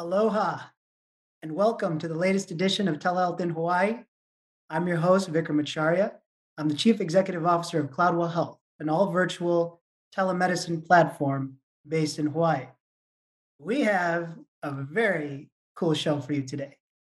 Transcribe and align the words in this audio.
Aloha 0.00 0.58
and 1.42 1.52
welcome 1.54 1.98
to 1.98 2.08
the 2.08 2.14
latest 2.14 2.50
edition 2.50 2.88
of 2.88 2.98
Telehealth 2.98 3.38
in 3.38 3.50
Hawaii. 3.50 3.98
I'm 4.70 4.88
your 4.88 4.96
host, 4.96 5.30
Vikram 5.30 5.60
Acharya. 5.60 6.14
I'm 6.56 6.70
the 6.70 6.74
Chief 6.74 7.02
Executive 7.02 7.44
Officer 7.44 7.80
of 7.80 7.90
Cloudwell 7.90 8.32
Health, 8.32 8.58
an 8.78 8.88
all 8.88 9.10
virtual 9.10 9.82
telemedicine 10.16 10.82
platform 10.86 11.56
based 11.86 12.18
in 12.18 12.28
Hawaii. 12.28 12.68
We 13.58 13.82
have 13.82 14.38
a 14.62 14.70
very 14.72 15.50
cool 15.76 15.92
show 15.92 16.18
for 16.18 16.32
you 16.32 16.44
today. 16.44 16.78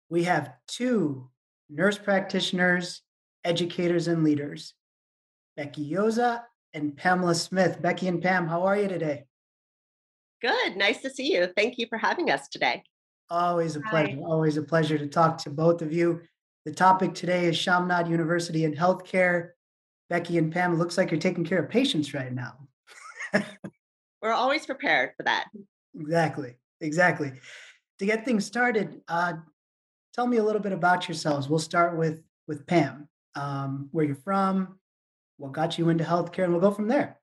We 0.09 0.23
have 0.23 0.51
two 0.67 1.29
nurse 1.69 1.99
practitioners, 1.99 3.03
educators, 3.43 4.07
and 4.07 4.23
leaders 4.23 4.73
Becky 5.55 5.87
Yoza 5.87 6.45
and 6.73 6.97
Pamela 6.97 7.35
Smith. 7.35 7.79
Becky 7.79 8.07
and 8.07 8.23
Pam, 8.23 8.47
how 8.47 8.63
are 8.63 8.75
you 8.75 8.87
today? 8.87 9.25
Good. 10.41 10.75
Nice 10.75 11.01
to 11.01 11.09
see 11.09 11.33
you. 11.33 11.47
Thank 11.55 11.77
you 11.77 11.85
for 11.87 11.97
having 11.97 12.31
us 12.31 12.47
today. 12.47 12.83
Always 13.29 13.75
a 13.75 13.81
pleasure. 13.81 14.15
Hi. 14.15 14.21
Always 14.25 14.57
a 14.57 14.63
pleasure 14.63 14.97
to 14.97 15.07
talk 15.07 15.37
to 15.39 15.49
both 15.49 15.81
of 15.81 15.93
you. 15.93 16.21
The 16.65 16.71
topic 16.71 17.13
today 17.13 17.45
is 17.45 17.57
Chaminade 17.57 18.07
University 18.07 18.65
and 18.65 18.75
healthcare. 18.75 19.51
Becky 20.09 20.37
and 20.37 20.51
Pam, 20.51 20.73
it 20.73 20.77
looks 20.77 20.97
like 20.97 21.11
you're 21.11 21.19
taking 21.19 21.45
care 21.45 21.63
of 21.63 21.69
patients 21.69 22.13
right 22.13 22.33
now. 22.33 22.67
We're 24.21 24.33
always 24.33 24.65
prepared 24.65 25.11
for 25.15 25.23
that. 25.23 25.45
Exactly. 25.97 26.55
Exactly. 26.81 27.31
To 27.99 28.05
get 28.05 28.25
things 28.25 28.45
started, 28.45 29.01
uh, 29.07 29.33
tell 30.13 30.27
me 30.27 30.37
a 30.37 30.43
little 30.43 30.61
bit 30.61 30.73
about 30.73 31.07
yourselves. 31.07 31.47
We'll 31.47 31.59
start 31.59 31.97
with 31.97 32.21
with 32.47 32.65
Pam. 32.65 33.07
Um, 33.35 33.87
where 33.91 34.03
you're 34.03 34.15
from, 34.15 34.77
what 35.37 35.53
got 35.53 35.77
you 35.77 35.87
into 35.87 36.03
healthcare, 36.03 36.43
and 36.43 36.51
we'll 36.51 36.61
go 36.61 36.71
from 36.71 36.89
there. 36.89 37.17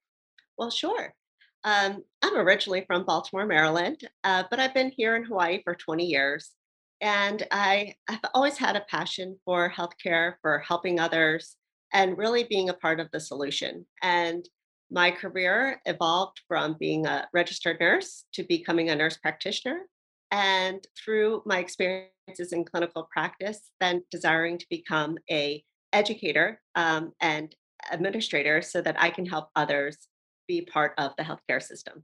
Well, 0.57 0.71
sure. 0.71 1.15
Um, 1.65 2.03
I'm 2.23 2.37
originally 2.37 2.85
from 2.87 3.05
Baltimore, 3.05 3.47
Maryland, 3.47 4.01
uh, 4.25 4.45
but 4.51 4.61
I've 4.61 4.75
been 4.75 4.93
here 4.97 5.17
in 5.17 5.25
Hawaii 5.25 5.61
for 5.65 5.75
20 5.75 6.05
years. 6.05 6.53
And 7.01 7.47
I, 7.51 7.95
I've 8.09 8.21
always 8.35 8.59
had 8.59 8.77
a 8.77 8.85
passion 8.89 9.39
for 9.45 9.71
healthcare, 9.71 10.35
for 10.43 10.59
helping 10.61 10.99
others, 10.99 11.57
and 11.93 12.19
really 12.19 12.45
being 12.45 12.69
a 12.69 12.75
part 12.75 13.01
of 13.01 13.09
the 13.13 13.21
solution. 13.21 13.87
And 14.03 14.49
my 14.91 15.11
career 15.11 15.81
evolved 15.87 16.41
from 16.49 16.77
being 16.79 17.07
a 17.07 17.29
registered 17.33 17.79
nurse 17.81 18.25
to 18.33 18.43
becoming 18.45 18.91
a 18.91 18.97
nurse 18.97 19.17
practitioner. 19.17 19.83
And 20.31 20.87
through 20.97 21.43
my 21.47 21.59
experiences 21.59 22.53
in 22.53 22.65
clinical 22.65 23.09
practice, 23.13 23.71
then 23.81 24.03
desiring 24.11 24.59
to 24.59 24.67
become 24.69 25.19
a 25.31 25.63
educator 25.93 26.61
um, 26.75 27.13
and 27.21 27.55
administrator 27.91 28.61
so 28.61 28.81
that 28.83 29.01
I 29.01 29.11
can 29.11 29.25
help 29.25 29.49
others 29.57 30.09
be 30.49 30.63
part 30.63 30.95
of 30.99 31.13
the 31.17 31.23
healthcare 31.23 31.63
system. 31.63 32.03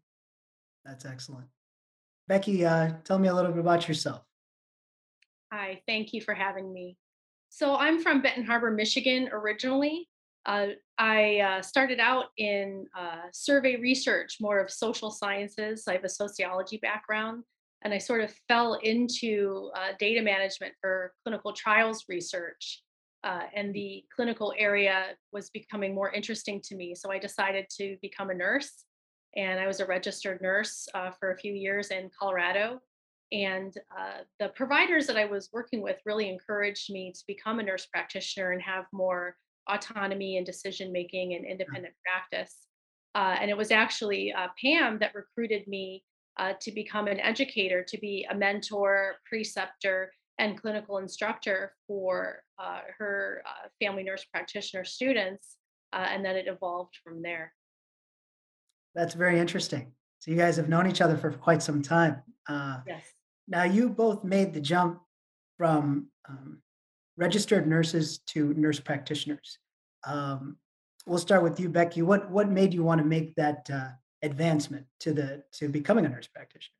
That's 0.84 1.04
excellent. 1.04 1.46
Becky, 2.28 2.64
uh, 2.64 2.92
tell 3.04 3.18
me 3.18 3.28
a 3.28 3.34
little 3.34 3.50
bit 3.50 3.60
about 3.60 3.88
yourself. 3.88 4.22
Hi, 5.52 5.82
thank 5.86 6.12
you 6.12 6.20
for 6.20 6.34
having 6.34 6.72
me. 6.72 6.96
So 7.48 7.76
I'm 7.76 8.00
from 8.00 8.22
Benton 8.22 8.44
Harbor, 8.44 8.70
Michigan 8.70 9.28
originally. 9.32 10.08
Uh, 10.46 10.68
I 10.98 11.38
uh, 11.38 11.62
started 11.62 12.00
out 12.00 12.26
in 12.36 12.86
uh, 12.96 13.22
survey 13.32 13.76
research, 13.76 14.36
more 14.40 14.58
of 14.58 14.70
social 14.70 15.10
sciences. 15.10 15.84
I 15.88 15.92
have 15.92 16.04
a 16.04 16.08
sociology 16.08 16.78
background, 16.78 17.44
and 17.82 17.94
I 17.94 17.98
sort 17.98 18.20
of 18.20 18.34
fell 18.48 18.74
into 18.82 19.70
uh, 19.76 19.92
data 19.98 20.22
management 20.22 20.74
for 20.80 21.12
clinical 21.24 21.52
trials 21.52 22.04
research. 22.08 22.82
Uh, 23.24 23.44
and 23.54 23.74
the 23.74 24.04
clinical 24.14 24.52
area 24.58 25.16
was 25.32 25.50
becoming 25.50 25.94
more 25.94 26.12
interesting 26.12 26.60
to 26.62 26.76
me. 26.76 26.94
So 26.94 27.10
I 27.10 27.18
decided 27.18 27.66
to 27.78 27.96
become 28.02 28.30
a 28.30 28.34
nurse. 28.34 28.84
And 29.34 29.58
I 29.58 29.66
was 29.66 29.80
a 29.80 29.86
registered 29.86 30.42
nurse 30.42 30.86
uh, 30.94 31.10
for 31.18 31.32
a 31.32 31.38
few 31.38 31.52
years 31.52 31.90
in 31.90 32.10
Colorado 32.16 32.80
and 33.34 33.76
uh, 33.98 34.18
the 34.38 34.48
providers 34.50 35.06
that 35.06 35.16
I 35.16 35.24
was 35.24 35.48
working 35.52 35.82
with 35.82 35.96
really 36.06 36.28
encouraged 36.28 36.92
me 36.92 37.12
to 37.12 37.20
become 37.26 37.58
a 37.58 37.62
nurse 37.62 37.86
practitioner 37.86 38.52
and 38.52 38.62
have 38.62 38.84
more 38.92 39.36
autonomy 39.68 40.36
and 40.36 40.46
decision 40.46 40.92
making 40.92 41.34
and 41.34 41.44
independent 41.44 41.94
practice. 42.04 42.68
Uh, 43.14 43.36
and 43.40 43.50
it 43.50 43.56
was 43.56 43.70
actually 43.70 44.32
uh, 44.32 44.48
Pam 44.62 44.98
that 44.98 45.14
recruited 45.14 45.66
me 45.66 46.04
uh, 46.38 46.52
to 46.60 46.70
become 46.70 47.06
an 47.06 47.20
educator, 47.20 47.82
to 47.82 47.98
be 47.98 48.26
a 48.30 48.34
mentor, 48.34 49.16
preceptor, 49.28 50.12
and 50.38 50.60
clinical 50.60 50.98
instructor 50.98 51.74
for 51.86 52.42
uh, 52.58 52.80
her 52.98 53.42
uh, 53.46 53.68
family 53.80 54.02
nurse 54.02 54.24
practitioner 54.24 54.84
students. 54.84 55.56
and 55.92 56.24
then 56.24 56.34
it 56.36 56.48
evolved 56.48 56.96
from 57.04 57.22
there. 57.22 57.52
That's 58.94 59.14
very 59.14 59.38
interesting. 59.38 59.92
So 60.18 60.30
you 60.30 60.36
guys 60.36 60.56
have 60.56 60.68
known 60.68 60.86
each 60.88 61.00
other 61.00 61.16
for 61.16 61.30
quite 61.32 61.62
some 61.62 61.82
time. 61.82 62.22
Uh, 62.48 62.78
Yes. 62.86 63.04
now 63.46 63.64
you 63.64 63.88
both 63.90 64.24
made 64.24 64.52
the 64.54 64.60
jump 64.60 65.00
from 65.58 66.08
um, 66.28 66.62
registered 67.16 67.66
nurses 67.68 68.18
to 68.26 68.54
nurse 68.54 68.80
practitioners. 68.80 69.58
Um, 70.06 70.56
we'll 71.06 71.18
start 71.18 71.42
with 71.42 71.60
you, 71.60 71.68
Becky. 71.68 72.02
What 72.02 72.30
what 72.30 72.48
made 72.48 72.74
you 72.74 72.82
want 72.82 73.00
to 73.00 73.04
make 73.06 73.34
that 73.36 73.68
uh, 73.72 73.90
advancement 74.22 74.86
to 75.00 75.12
the 75.12 75.44
to 75.58 75.68
becoming 75.68 76.06
a 76.06 76.08
nurse 76.08 76.26
practitioner? 76.26 76.74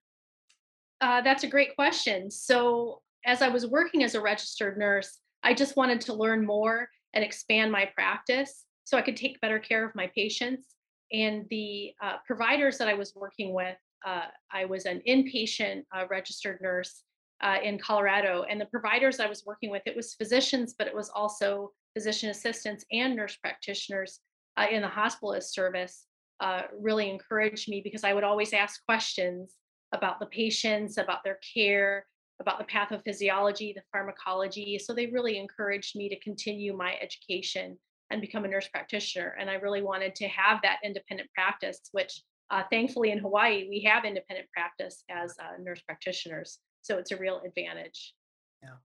Uh, 1.01 1.21
that's 1.21 1.45
a 1.45 1.49
great 1.49 1.75
question. 1.77 2.31
So, 2.31 3.03
as 3.25 3.43
I 3.43 3.49
was 3.49 3.67
working 3.67 4.05
as 4.05 4.15
a 4.15 4.21
registered 4.21 4.79
nurse, 4.79 5.19
I 5.43 5.55
just 5.55 5.77
wanted 5.77 6.01
to 6.03 6.15
learn 6.15 6.45
more 6.45 6.89
and 7.13 7.25
expand 7.25 7.71
my 7.71 7.89
practice 7.95 8.65
so 8.85 8.99
I 8.99 9.03
could 9.03 9.17
take 9.17 9.41
better 9.41 9.59
care 9.59 9.85
of 9.85 9.95
my 9.95 10.11
patients. 10.15 10.75
And 11.13 11.47
the 11.51 11.93
uh, 12.03 12.17
providers 12.27 12.79
that 12.79 12.89
I 12.89 12.95
was 12.95 13.15
working 13.15 13.55
with, 13.55 13.77
uh, 14.07 14.27
I 14.53 14.65
was 14.65 14.85
an 14.85 15.01
inpatient 15.09 15.85
uh, 15.95 16.05
registered 16.11 16.61
nurse 16.61 17.03
uh, 17.43 17.57
in 17.63 17.79
Colorado. 17.79 18.45
And 18.49 18.61
the 18.61 18.67
providers 18.67 19.21
I 19.21 19.27
was 19.27 19.45
working 19.47 19.71
with, 19.71 19.83
it 19.87 19.97
was 19.97 20.15
physicians, 20.15 20.75
but 20.77 20.87
it 20.87 20.95
was 20.95 21.11
also 21.11 21.73
physician 21.95 22.31
assistants 22.31 22.85
and 22.93 23.15
nurse 23.15 23.37
practitioners 23.37 24.21
uh, 24.57 24.67
in 24.71 24.83
the 24.83 24.89
hospitalist 24.89 25.53
service, 25.53 26.07
uh, 26.41 26.63
really 26.79 27.11
encouraged 27.11 27.69
me 27.69 27.81
because 27.83 28.05
I 28.05 28.13
would 28.13 28.25
always 28.25 28.53
ask 28.53 28.85
questions 28.85 29.55
about 29.93 30.21
the 30.21 30.27
patients, 30.27 30.99
about 30.99 31.23
their 31.25 31.39
care, 31.55 32.07
about 32.41 32.59
the 32.59 32.65
pathophysiology, 32.65 33.75
the 33.75 33.83
pharmacology. 33.93 34.79
So 34.79 34.93
they 34.93 35.07
really 35.07 35.39
encouraged 35.39 35.97
me 35.97 36.09
to 36.09 36.19
continue 36.21 36.77
my 36.77 36.97
education 37.01 37.79
and 38.11 38.21
become 38.21 38.45
a 38.45 38.49
nurse 38.49 38.69
practitioner. 38.69 39.37
And 39.39 39.49
I 39.49 39.55
really 39.55 39.83
wanted 39.83 40.15
to 40.17 40.29
have 40.29 40.61
that 40.63 40.79
independent 40.85 41.31
practice, 41.33 41.81
which 41.93 42.23
uh, 42.51 42.63
thankfully 42.71 43.11
in 43.11 43.19
Hawaii, 43.19 43.67
we 43.69 43.83
have 43.83 44.05
independent 44.05 44.49
practice 44.53 45.05
as 45.11 45.35
uh, 45.41 45.57
nurse 45.61 45.81
practitioners. 45.81 46.59
So 46.83 46.99
it's 46.99 47.13
a 47.13 47.17
real 47.17 47.41
advantage. 47.45 48.15
Yeah. 48.63 48.77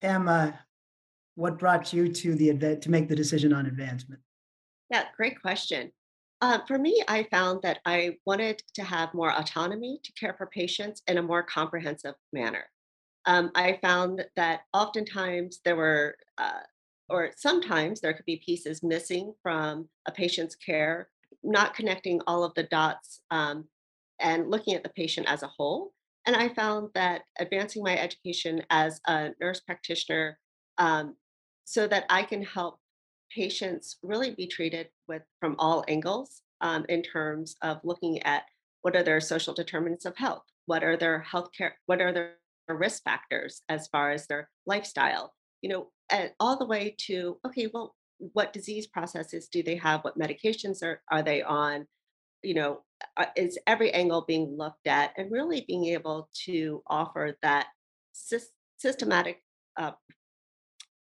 Pam, 0.00 0.28
uh, 0.28 0.52
what 1.36 1.58
brought 1.58 1.92
you 1.92 2.08
to 2.08 2.34
the 2.34 2.48
adva- 2.50 2.80
to 2.80 2.90
make 2.90 3.08
the 3.08 3.16
decision 3.16 3.52
on 3.52 3.66
advancement? 3.66 4.20
Yeah, 4.90 5.04
great 5.16 5.40
question. 5.40 5.92
Uh, 6.42 6.58
for 6.66 6.76
me, 6.76 7.00
I 7.06 7.22
found 7.30 7.62
that 7.62 7.78
I 7.86 8.16
wanted 8.26 8.60
to 8.74 8.82
have 8.82 9.14
more 9.14 9.32
autonomy 9.32 10.00
to 10.02 10.12
care 10.14 10.34
for 10.36 10.46
patients 10.46 11.00
in 11.06 11.18
a 11.18 11.22
more 11.22 11.44
comprehensive 11.44 12.16
manner. 12.32 12.64
Um, 13.26 13.52
I 13.54 13.78
found 13.80 14.24
that 14.34 14.62
oftentimes 14.74 15.60
there 15.64 15.76
were, 15.76 16.16
uh, 16.38 16.62
or 17.08 17.30
sometimes 17.36 18.00
there 18.00 18.12
could 18.12 18.24
be 18.24 18.42
pieces 18.44 18.82
missing 18.82 19.34
from 19.40 19.88
a 20.06 20.10
patient's 20.10 20.56
care, 20.56 21.08
not 21.44 21.74
connecting 21.74 22.20
all 22.26 22.42
of 22.42 22.54
the 22.54 22.64
dots 22.64 23.20
um, 23.30 23.66
and 24.18 24.50
looking 24.50 24.74
at 24.74 24.82
the 24.82 24.90
patient 24.90 25.28
as 25.30 25.44
a 25.44 25.52
whole. 25.56 25.92
And 26.26 26.34
I 26.34 26.48
found 26.48 26.88
that 26.96 27.22
advancing 27.38 27.84
my 27.84 27.96
education 27.96 28.64
as 28.68 29.00
a 29.06 29.30
nurse 29.40 29.60
practitioner 29.60 30.40
um, 30.78 31.14
so 31.64 31.86
that 31.86 32.04
I 32.10 32.24
can 32.24 32.42
help 32.42 32.80
patients 33.34 33.98
really 34.02 34.34
be 34.34 34.46
treated 34.46 34.88
with 35.08 35.22
from 35.40 35.56
all 35.58 35.84
angles 35.88 36.42
um, 36.60 36.84
in 36.88 37.02
terms 37.02 37.56
of 37.62 37.80
looking 37.84 38.22
at 38.22 38.44
what 38.82 38.96
are 38.96 39.02
their 39.02 39.20
social 39.20 39.54
determinants 39.54 40.04
of 40.04 40.16
health, 40.16 40.42
what 40.66 40.84
are 40.84 40.96
their 40.96 41.24
healthcare, 41.30 41.72
what 41.86 42.00
are 42.00 42.12
their 42.12 42.36
risk 42.68 43.02
factors 43.04 43.62
as 43.68 43.88
far 43.88 44.10
as 44.10 44.26
their 44.26 44.48
lifestyle, 44.66 45.32
you 45.60 45.70
know, 45.70 45.88
and 46.10 46.30
all 46.40 46.58
the 46.58 46.66
way 46.66 46.94
to 46.98 47.38
okay, 47.46 47.68
well, 47.72 47.94
what 48.18 48.52
disease 48.52 48.86
processes 48.86 49.48
do 49.48 49.62
they 49.62 49.76
have? 49.76 50.02
What 50.02 50.18
medications 50.18 50.82
are 50.82 51.02
are 51.10 51.22
they 51.22 51.42
on? 51.42 51.86
You 52.42 52.54
know, 52.54 52.80
uh, 53.16 53.26
is 53.36 53.58
every 53.66 53.92
angle 53.92 54.24
being 54.26 54.56
looked 54.56 54.86
at, 54.86 55.12
and 55.16 55.30
really 55.30 55.64
being 55.66 55.86
able 55.86 56.28
to 56.44 56.82
offer 56.86 57.36
that 57.42 57.66
sys- 58.14 58.52
systematic 58.78 59.42
uh, 59.76 59.92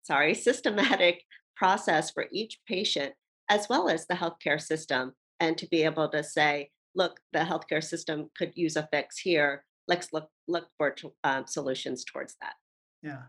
sorry, 0.02 0.34
systematic 0.48 1.22
process 1.62 2.10
for 2.10 2.26
each 2.32 2.58
patient 2.66 3.14
as 3.48 3.68
well 3.68 3.88
as 3.88 4.06
the 4.08 4.14
healthcare 4.14 4.60
system 4.60 5.12
and 5.38 5.56
to 5.56 5.68
be 5.68 5.84
able 5.84 6.08
to 6.08 6.24
say, 6.24 6.70
look, 6.96 7.20
the 7.32 7.38
healthcare 7.38 7.84
system 7.84 8.28
could 8.36 8.50
use 8.56 8.74
a 8.74 8.88
fix 8.92 9.16
here. 9.18 9.64
Let's 9.86 10.08
look 10.12 10.28
look 10.48 10.66
for 10.76 10.96
um, 11.22 11.46
solutions 11.46 12.04
towards 12.04 12.34
that. 12.40 12.54
Yeah. 13.00 13.22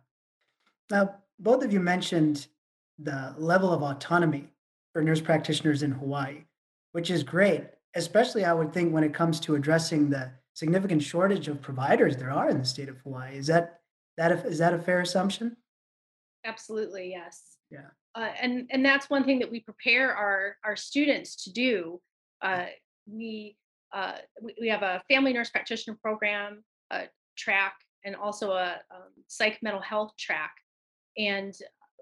Now, 0.89 1.15
both 1.39 1.63
of 1.63 1.71
you 1.71 1.79
mentioned 1.79 2.47
the 2.97 3.35
level 3.37 3.71
of 3.71 3.83
autonomy 3.83 4.47
for 4.93 5.03
nurse 5.03 5.21
practitioners 5.21 5.83
in 5.83 5.91
Hawaii, 5.91 6.45
which 6.93 7.11
is 7.11 7.21
great, 7.21 7.65
especially 7.95 8.45
I 8.45 8.53
would 8.53 8.73
think 8.73 8.91
when 8.91 9.03
it 9.03 9.13
comes 9.13 9.39
to 9.41 9.53
addressing 9.53 10.09
the 10.09 10.31
significant 10.55 11.03
shortage 11.03 11.47
of 11.47 11.61
providers 11.61 12.17
there 12.17 12.31
are 12.31 12.49
in 12.49 12.57
the 12.57 12.65
state 12.65 12.89
of 12.89 12.97
Hawaii. 13.01 13.37
Is 13.37 13.47
that 13.47 13.81
that 14.17 14.31
a, 14.31 14.43
is 14.47 14.57
that 14.57 14.73
a 14.73 14.79
fair 14.79 15.01
assumption? 15.01 15.55
Absolutely, 16.45 17.11
yes. 17.11 17.57
Yeah. 17.69 17.89
Uh, 18.15 18.29
and 18.41 18.67
and 18.69 18.85
that's 18.85 19.09
one 19.09 19.23
thing 19.23 19.39
that 19.39 19.49
we 19.49 19.59
prepare 19.59 20.15
our 20.15 20.57
our 20.63 20.75
students 20.75 21.43
to 21.43 21.51
do. 21.51 21.99
Uh, 22.41 22.65
we, 23.07 23.57
uh, 23.93 24.17
we 24.59 24.67
have 24.67 24.83
a 24.83 25.01
family 25.09 25.33
nurse 25.33 25.49
practitioner 25.49 25.97
program, 26.01 26.63
track, 27.37 27.73
and 28.05 28.15
also 28.15 28.51
a 28.51 28.75
um, 28.93 29.09
psych 29.27 29.57
mental 29.61 29.81
health 29.81 30.11
track, 30.17 30.53
and 31.17 31.53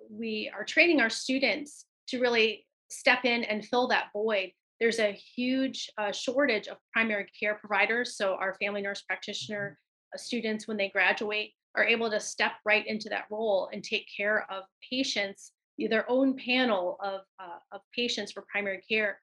we 0.10 0.52
are 0.54 0.66
training 0.66 1.00
our 1.00 1.10
students 1.10 1.86
to 2.08 2.20
really 2.20 2.66
step 2.90 3.24
in 3.24 3.44
and 3.46 3.66
fill 3.66 3.88
that 3.88 4.08
void. 4.14 4.52
There's 4.80 5.00
a 5.00 5.12
huge 5.12 5.90
uh, 5.98 6.12
shortage 6.12 6.68
of 6.68 6.78
primary 6.92 7.28
care 7.40 7.56
providers, 7.56 8.18
so 8.18 8.36
our 8.36 8.56
family 8.56 8.82
nurse 8.82 9.02
practitioner 9.02 9.78
uh, 10.14 10.18
students, 10.18 10.68
when 10.68 10.78
they 10.78 10.90
graduate, 10.90 11.52
are 11.76 11.86
able 11.86 12.10
to 12.10 12.20
step 12.20 12.54
right 12.66 12.86
into 12.86 13.08
that 13.10 13.26
role 13.30 13.70
and 13.72 13.84
take 13.84 14.08
care 14.16 14.46
of 14.52 14.64
patients, 14.92 15.54
their 15.78 16.10
own 16.10 16.36
panel 16.38 16.98
of, 17.04 17.22
uh, 17.40 17.60
of 17.72 17.82
patients 17.96 18.32
for 18.32 18.44
primary 18.52 18.82
care. 18.88 19.20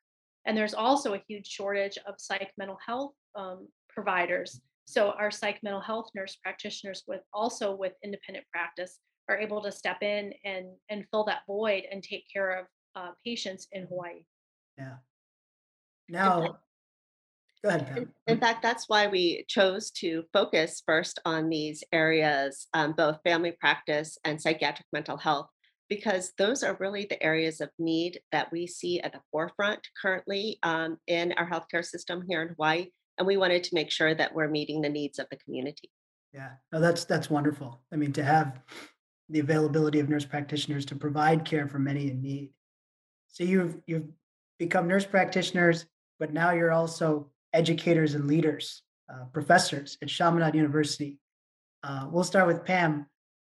And 0.46 0.56
there's 0.56 0.74
also 0.74 1.14
a 1.14 1.22
huge 1.28 1.46
shortage 1.46 1.98
of 2.06 2.14
psych 2.18 2.52
mental 2.56 2.78
health 2.84 3.12
um, 3.34 3.68
providers. 3.88 4.60
So 4.86 5.10
our 5.18 5.30
psych 5.30 5.62
mental 5.62 5.82
health 5.82 6.08
nurse 6.14 6.36
practitioners 6.36 7.04
with 7.06 7.20
also 7.32 7.74
with 7.74 7.92
independent 8.02 8.46
practice 8.50 9.00
are 9.28 9.36
able 9.36 9.62
to 9.62 9.70
step 9.70 10.02
in 10.02 10.32
and 10.44 10.68
and 10.88 11.04
fill 11.10 11.24
that 11.24 11.42
void 11.46 11.84
and 11.90 12.02
take 12.02 12.24
care 12.32 12.58
of 12.60 12.66
uh, 12.96 13.10
patients 13.24 13.68
in 13.72 13.86
Hawaii. 13.86 14.24
Yeah. 14.78 14.94
Now, 16.08 16.58
go 17.62 17.68
ahead, 17.68 18.08
in, 18.26 18.38
fact, 18.40 18.62
that's 18.62 18.88
why 18.88 19.08
we 19.08 19.44
chose 19.46 19.90
to 19.90 20.24
focus 20.32 20.82
first 20.86 21.18
on 21.26 21.50
these 21.50 21.84
areas, 21.92 22.66
um, 22.72 22.94
both 22.96 23.18
family 23.24 23.52
practice 23.52 24.16
and 24.24 24.40
psychiatric 24.40 24.86
mental 24.90 25.18
health, 25.18 25.50
because 25.88 26.32
those 26.36 26.62
are 26.62 26.76
really 26.80 27.06
the 27.08 27.22
areas 27.22 27.60
of 27.60 27.70
need 27.78 28.20
that 28.32 28.52
we 28.52 28.66
see 28.66 29.00
at 29.00 29.12
the 29.12 29.20
forefront 29.32 29.80
currently 30.00 30.58
um, 30.62 30.98
in 31.06 31.32
our 31.32 31.48
healthcare 31.48 31.84
system 31.84 32.22
here 32.28 32.42
in 32.42 32.48
Hawaii. 32.48 32.88
And 33.16 33.26
we 33.26 33.36
wanted 33.36 33.64
to 33.64 33.74
make 33.74 33.90
sure 33.90 34.14
that 34.14 34.34
we're 34.34 34.48
meeting 34.48 34.80
the 34.80 34.88
needs 34.88 35.18
of 35.18 35.26
the 35.30 35.38
community. 35.38 35.90
Yeah. 36.32 36.50
No, 36.72 36.80
that's 36.80 37.04
that's 37.04 37.30
wonderful. 37.30 37.80
I 37.92 37.96
mean, 37.96 38.12
to 38.12 38.22
have 38.22 38.60
the 39.30 39.40
availability 39.40 39.98
of 39.98 40.08
nurse 40.08 40.24
practitioners 40.24 40.84
to 40.86 40.94
provide 40.94 41.44
care 41.44 41.66
for 41.68 41.78
many 41.78 42.10
in 42.10 42.22
need. 42.22 42.50
So 43.28 43.44
you've 43.44 43.78
you've 43.86 44.08
become 44.58 44.86
nurse 44.86 45.06
practitioners, 45.06 45.86
but 46.20 46.32
now 46.32 46.52
you're 46.52 46.72
also 46.72 47.30
educators 47.52 48.14
and 48.14 48.26
leaders, 48.26 48.82
uh, 49.12 49.24
professors 49.32 49.96
at 50.02 50.08
Chaminade 50.08 50.54
University. 50.54 51.18
Uh, 51.82 52.08
we'll 52.10 52.24
start 52.24 52.46
with 52.46 52.64
Pam. 52.64 53.06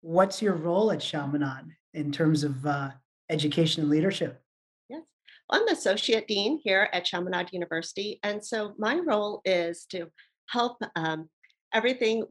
What's 0.02 0.42
your 0.42 0.54
role 0.54 0.92
at 0.92 1.02
Chaminade 1.02 1.76
in 1.94 2.12
terms 2.12 2.44
of 2.44 2.66
uh, 2.66 2.92
education 3.30 3.84
and 3.84 3.92
leadership? 3.92 4.42
Yes. 4.90 5.04
I'm 5.50 5.66
the 5.66 5.74
associate 5.74 6.28
dean 6.28 6.60
here 6.64 6.90
at 6.94 7.06
Chaminade 7.06 7.52
University. 7.52 8.20
And 8.24 8.44
so 8.44 8.74
my 8.78 9.00
role 9.00 9.42
is 9.46 9.86
to 9.92 10.08
help 10.50 10.78
um, 10.96 11.30
everything 11.74 12.26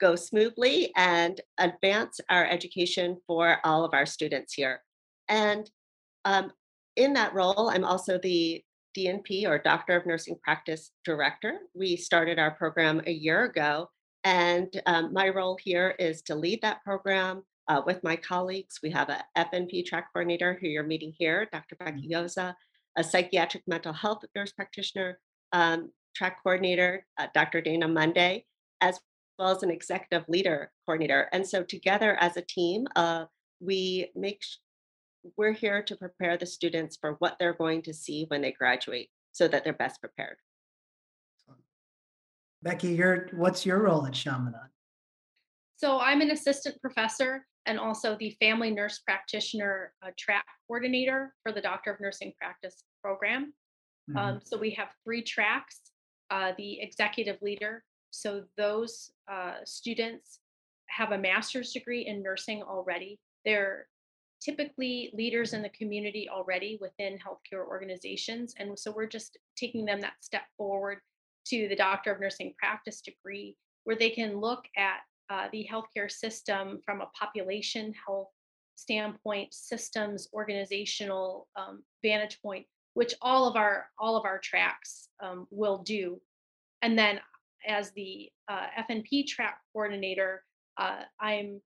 go 0.00 0.16
smoothly 0.16 0.92
and 0.96 1.40
advance 1.58 2.20
our 2.28 2.44
education 2.46 3.16
for 3.26 3.58
all 3.64 3.84
of 3.84 3.94
our 3.94 4.06
students 4.06 4.54
here. 4.54 4.82
And 5.28 5.70
um, 6.24 6.52
in 6.96 7.14
that 7.14 7.34
role, 7.34 7.70
I'm 7.70 7.84
also 7.84 8.18
the 8.18 8.62
DNP 8.96 9.46
or 9.46 9.58
Doctor 9.58 9.96
of 9.96 10.06
Nursing 10.06 10.36
Practice 10.42 10.90
Director. 11.04 11.60
We 11.74 11.96
started 11.96 12.38
our 12.38 12.50
program 12.50 13.00
a 13.06 13.12
year 13.12 13.44
ago, 13.44 13.88
and 14.24 14.68
um, 14.86 15.12
my 15.12 15.30
role 15.30 15.58
here 15.62 15.94
is 15.98 16.22
to 16.22 16.34
lead 16.34 16.60
that 16.62 16.84
program 16.84 17.42
uh, 17.68 17.82
with 17.86 18.02
my 18.02 18.16
colleagues. 18.16 18.80
We 18.82 18.90
have 18.90 19.08
a 19.08 19.24
FNP 19.36 19.86
track 19.86 20.12
coordinator 20.12 20.58
who 20.60 20.68
you're 20.68 20.82
meeting 20.82 21.12
here, 21.16 21.48
Dr. 21.52 21.76
Becky 21.76 22.08
Yoza, 22.08 22.54
a 22.96 23.04
psychiatric 23.04 23.62
mental 23.66 23.92
health 23.92 24.24
nurse 24.34 24.52
practitioner 24.52 25.18
um, 25.52 25.90
track 26.14 26.42
coordinator, 26.42 27.06
uh, 27.18 27.26
Dr. 27.34 27.60
Dana 27.60 27.88
Monday, 27.88 28.44
as 28.80 29.00
well 29.38 29.50
as 29.50 29.62
an 29.62 29.70
executive 29.70 30.28
leader 30.28 30.70
coordinator. 30.86 31.28
And 31.32 31.46
so 31.46 31.62
together 31.62 32.16
as 32.20 32.36
a 32.36 32.42
team, 32.42 32.86
uh, 32.96 33.26
we 33.60 34.10
make 34.14 34.42
we're 35.36 35.52
here 35.52 35.82
to 35.84 35.94
prepare 35.96 36.36
the 36.36 36.46
students 36.46 36.98
for 37.00 37.12
what 37.20 37.36
they're 37.38 37.52
going 37.52 37.82
to 37.82 37.94
see 37.94 38.24
when 38.28 38.42
they 38.42 38.50
graduate 38.50 39.08
so 39.30 39.46
that 39.46 39.62
they're 39.62 39.72
best 39.72 40.00
prepared. 40.00 40.36
excellent. 41.38 41.62
Becky, 42.62 42.92
your 42.92 43.28
what's 43.32 43.64
your 43.64 43.78
role 43.78 44.04
at 44.04 44.14
Chaminade? 44.14 44.60
So 45.76 46.00
I'm 46.00 46.20
an 46.20 46.30
assistant 46.30 46.80
professor 46.80 47.46
and 47.66 47.78
also 47.78 48.16
the 48.16 48.36
family 48.40 48.70
nurse 48.70 48.98
practitioner 48.98 49.92
uh, 50.04 50.10
track 50.18 50.44
coordinator 50.66 51.34
for 51.42 51.52
the 51.52 51.60
Doctor 51.60 51.92
of 51.92 52.00
Nursing 52.00 52.32
Practice 52.38 52.84
program. 53.02 53.54
Mhm. 54.10 54.16
Um, 54.16 54.40
so 54.42 54.56
we 54.56 54.70
have 54.70 54.88
three 55.04 55.22
tracks. 55.22 55.92
Uh, 56.32 56.52
the 56.56 56.80
executive 56.80 57.36
leader. 57.42 57.84
So 58.10 58.44
those 58.56 59.12
uh, 59.30 59.56
students 59.66 60.40
have 60.86 61.12
a 61.12 61.18
master's 61.18 61.74
degree 61.74 62.06
in 62.06 62.22
nursing 62.22 62.62
already. 62.62 63.20
They're 63.44 63.86
typically 64.40 65.12
leaders 65.12 65.52
in 65.52 65.60
the 65.60 65.68
community 65.68 66.30
already 66.30 66.78
within 66.80 67.18
healthcare 67.18 67.66
organizations. 67.66 68.54
And 68.58 68.78
so 68.78 68.90
we're 68.96 69.04
just 69.04 69.36
taking 69.56 69.84
them 69.84 70.00
that 70.00 70.14
step 70.20 70.44
forward 70.56 71.00
to 71.48 71.68
the 71.68 71.76
Doctor 71.76 72.12
of 72.12 72.18
Nursing 72.18 72.54
Practice 72.58 73.02
degree, 73.02 73.54
where 73.84 73.96
they 73.96 74.08
can 74.08 74.40
look 74.40 74.64
at 74.78 75.00
uh, 75.32 75.48
the 75.50 75.66
healthcare 75.70 76.10
system 76.10 76.78
from 76.84 77.00
a 77.00 77.06
population 77.18 77.94
health 78.06 78.28
standpoint, 78.76 79.54
systems, 79.54 80.28
organizational 80.34 81.48
um, 81.56 81.82
vantage 82.02 82.38
point, 82.42 82.66
which 82.94 83.14
all 83.22 83.48
of 83.48 83.56
our 83.56 83.86
all 83.98 84.16
of 84.16 84.26
our 84.26 84.38
tracks 84.38 85.08
um, 85.22 85.46
will 85.50 85.78
do. 85.78 86.20
And 86.82 86.98
then 86.98 87.20
as 87.66 87.92
the 87.92 88.28
uh, 88.48 88.66
FNP 88.78 89.26
track 89.26 89.58
coordinator, 89.72 90.44
uh, 90.76 91.02
I'm 91.18 91.62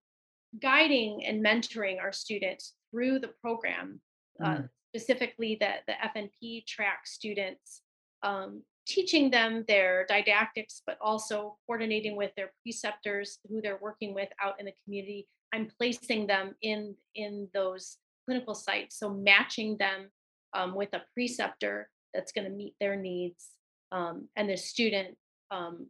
guiding 0.62 1.24
and 1.24 1.44
mentoring 1.44 1.98
our 2.00 2.12
students 2.12 2.74
through 2.90 3.18
the 3.18 3.32
program, 3.42 4.00
uh, 4.44 4.48
Mm, 4.48 4.68
specifically 4.94 5.56
the, 5.60 5.72
the 5.86 5.94
FNP 6.14 6.66
track 6.66 7.00
students, 7.06 7.82
um, 8.22 8.62
teaching 8.86 9.30
them 9.30 9.64
their 9.68 10.06
didactics, 10.08 10.82
but 10.86 10.96
also 11.00 11.56
coordinating 11.66 12.16
with 12.16 12.30
their 12.36 12.52
preceptors 12.62 13.38
who 13.48 13.60
they're 13.60 13.78
working 13.80 14.14
with 14.14 14.28
out 14.42 14.58
in 14.58 14.66
the 14.66 14.74
community. 14.84 15.26
I'm 15.52 15.68
placing 15.78 16.26
them 16.26 16.54
in, 16.62 16.94
in 17.14 17.48
those 17.52 17.98
clinical 18.24 18.54
sites. 18.54 18.98
So 18.98 19.10
matching 19.10 19.76
them 19.78 20.10
um, 20.54 20.74
with 20.74 20.92
a 20.94 21.02
preceptor 21.14 21.88
that's 22.14 22.32
going 22.32 22.46
to 22.46 22.50
meet 22.50 22.74
their 22.80 22.96
needs 22.96 23.50
um, 23.92 24.28
and 24.36 24.48
the 24.48 24.56
student 24.56 25.16
um, 25.50 25.86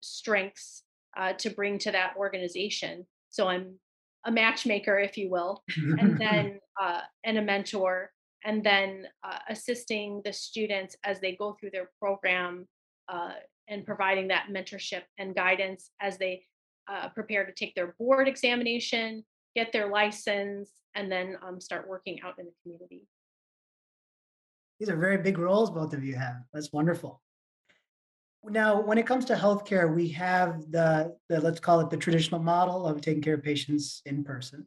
strengths 0.00 0.82
uh, 1.16 1.32
to 1.34 1.50
bring 1.50 1.78
to 1.78 1.92
that 1.92 2.14
organization. 2.16 3.06
So 3.30 3.48
I'm 3.48 3.74
a 4.26 4.32
matchmaker, 4.32 4.98
if 4.98 5.16
you 5.18 5.30
will, 5.30 5.62
and 5.76 6.18
then 6.20 6.60
uh, 6.80 7.00
and 7.24 7.38
a 7.38 7.42
mentor, 7.42 8.10
and 8.44 8.62
then 8.62 9.08
uh, 9.22 9.38
assisting 9.48 10.20
the 10.24 10.32
students 10.32 10.96
as 11.02 11.20
they 11.20 11.34
go 11.34 11.56
through 11.58 11.70
their 11.70 11.90
program 11.98 12.68
uh, 13.08 13.32
and 13.68 13.86
providing 13.86 14.28
that 14.28 14.48
mentorship 14.50 15.02
and 15.18 15.34
guidance 15.34 15.90
as 16.00 16.18
they 16.18 16.42
uh, 16.88 17.08
prepare 17.08 17.46
to 17.46 17.52
take 17.52 17.74
their 17.74 17.94
board 17.98 18.28
examination, 18.28 19.24
get 19.56 19.72
their 19.72 19.88
license, 19.88 20.70
and 20.94 21.10
then 21.10 21.36
um, 21.46 21.60
start 21.60 21.88
working 21.88 22.20
out 22.22 22.34
in 22.38 22.44
the 22.44 22.52
community. 22.62 23.02
These 24.78 24.90
are 24.90 24.96
very 24.96 25.18
big 25.18 25.38
roles 25.38 25.70
both 25.70 25.94
of 25.94 26.04
you 26.04 26.14
have. 26.14 26.42
That's 26.52 26.72
wonderful. 26.72 27.22
Now, 28.46 28.82
when 28.82 28.98
it 28.98 29.06
comes 29.06 29.24
to 29.26 29.34
healthcare, 29.34 29.94
we 29.94 30.08
have 30.08 30.70
the, 30.70 31.16
the 31.30 31.40
let's 31.40 31.60
call 31.60 31.80
it 31.80 31.88
the 31.88 31.96
traditional 31.96 32.42
model 32.42 32.86
of 32.86 33.00
taking 33.00 33.22
care 33.22 33.34
of 33.34 33.42
patients 33.42 34.02
in 34.04 34.22
person. 34.22 34.66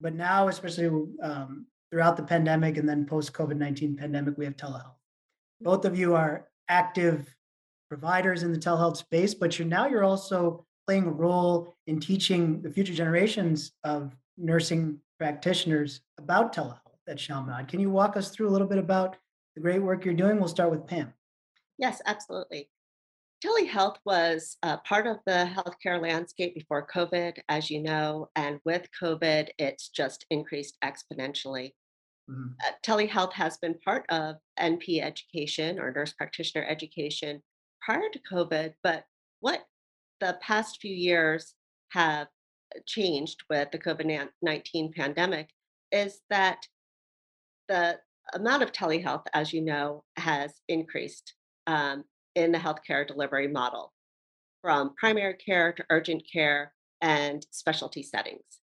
But 0.00 0.14
now, 0.14 0.46
especially 0.46 0.86
um, 1.20 1.66
throughout 1.92 2.16
the 2.16 2.22
pandemic 2.22 2.78
and 2.78 2.88
then 2.88 3.04
post 3.04 3.34
COVID 3.34 3.58
19 3.58 3.96
pandemic, 3.96 4.38
we 4.38 4.46
have 4.46 4.56
telehealth. 4.56 4.96
Both 5.60 5.84
of 5.84 5.96
you 5.96 6.14
are 6.14 6.48
active 6.68 7.36
providers 7.90 8.42
in 8.42 8.50
the 8.50 8.58
telehealth 8.58 8.96
space, 8.96 9.34
but 9.34 9.58
you're 9.58 9.68
now 9.68 9.86
you're 9.86 10.02
also 10.02 10.64
playing 10.86 11.04
a 11.04 11.10
role 11.10 11.74
in 11.86 12.00
teaching 12.00 12.62
the 12.62 12.70
future 12.70 12.94
generations 12.94 13.72
of 13.84 14.16
nursing 14.38 14.98
practitioners 15.18 16.00
about 16.18 16.54
telehealth 16.54 16.78
at 17.06 17.18
Chaminade. 17.18 17.68
Can 17.68 17.78
you 17.78 17.90
walk 17.90 18.16
us 18.16 18.30
through 18.30 18.48
a 18.48 18.50
little 18.50 18.66
bit 18.66 18.78
about 18.78 19.16
the 19.54 19.60
great 19.60 19.82
work 19.82 20.06
you're 20.06 20.14
doing? 20.14 20.38
We'll 20.38 20.48
start 20.48 20.70
with 20.70 20.86
Pam. 20.86 21.12
Yes, 21.76 22.00
absolutely. 22.06 22.70
Telehealth 23.44 23.96
was 24.06 24.56
part 24.84 25.06
of 25.06 25.18
the 25.26 25.50
healthcare 25.54 26.00
landscape 26.00 26.54
before 26.54 26.86
COVID, 26.86 27.38
as 27.50 27.70
you 27.70 27.82
know, 27.82 28.30
and 28.34 28.60
with 28.64 28.88
COVID, 29.00 29.48
it's 29.58 29.90
just 29.90 30.24
increased 30.30 30.78
exponentially. 30.82 31.72
Mhm. 32.32 32.54
Uh, 32.64 32.72
telehealth 32.82 33.32
has 33.32 33.58
been 33.58 33.78
part 33.80 34.04
of 34.10 34.36
NP 34.58 35.02
education 35.02 35.78
or 35.78 35.92
nurse 35.92 36.12
practitioner 36.12 36.64
education 36.64 37.42
prior 37.80 38.08
to 38.10 38.20
COVID, 38.20 38.74
but 38.82 39.04
what 39.40 39.66
the 40.20 40.38
past 40.40 40.80
few 40.80 40.94
years 40.94 41.54
have 41.90 42.28
changed 42.86 43.42
with 43.50 43.70
the 43.70 43.78
COVID 43.78 44.30
19 44.40 44.92
pandemic 44.92 45.50
is 45.90 46.20
that 46.30 46.66
the 47.68 48.00
amount 48.34 48.62
of 48.62 48.72
telehealth, 48.72 49.26
as 49.34 49.52
you 49.52 49.60
know, 49.60 50.04
has 50.16 50.60
increased 50.68 51.34
um, 51.66 52.04
in 52.34 52.52
the 52.52 52.58
healthcare 52.58 53.06
delivery 53.06 53.48
model 53.48 53.92
from 54.62 54.94
primary 54.94 55.34
care 55.34 55.72
to 55.72 55.84
urgent 55.90 56.22
care 56.32 56.72
and 57.00 57.46
specialty 57.50 58.02
settings. 58.02 58.60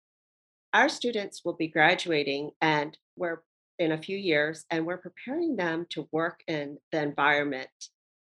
Our 0.74 0.90
students 0.90 1.46
will 1.46 1.54
be 1.54 1.68
graduating 1.68 2.52
and 2.62 2.98
we're 3.16 3.44
in 3.80 3.94
a 3.94 3.98
few 3.98 4.18
years 4.18 4.66
and 4.72 4.86
we're 4.86 4.98
preparing 4.98 5.56
them 5.56 5.86
to 5.90 6.08
work 6.12 6.42
in 6.48 6.78
the 6.92 7.02
environment, 7.02 7.70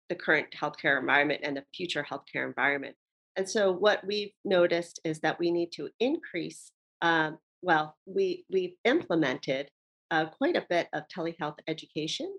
the 0.09 0.15
current 0.15 0.47
healthcare 0.59 0.99
environment 0.99 1.41
and 1.43 1.57
the 1.57 1.63
future 1.75 2.05
healthcare 2.09 2.45
environment. 2.47 2.95
And 3.35 3.49
so 3.49 3.71
what 3.71 4.05
we've 4.05 4.33
noticed 4.45 4.99
is 5.03 5.19
that 5.21 5.39
we 5.39 5.51
need 5.51 5.71
to 5.73 5.89
increase, 5.99 6.71
um, 7.01 7.37
well, 7.61 7.95
we, 8.05 8.45
we've 8.51 8.75
implemented 8.85 9.69
uh, 10.11 10.25
quite 10.25 10.55
a 10.55 10.65
bit 10.69 10.87
of 10.93 11.03
telehealth 11.07 11.57
education 11.67 12.31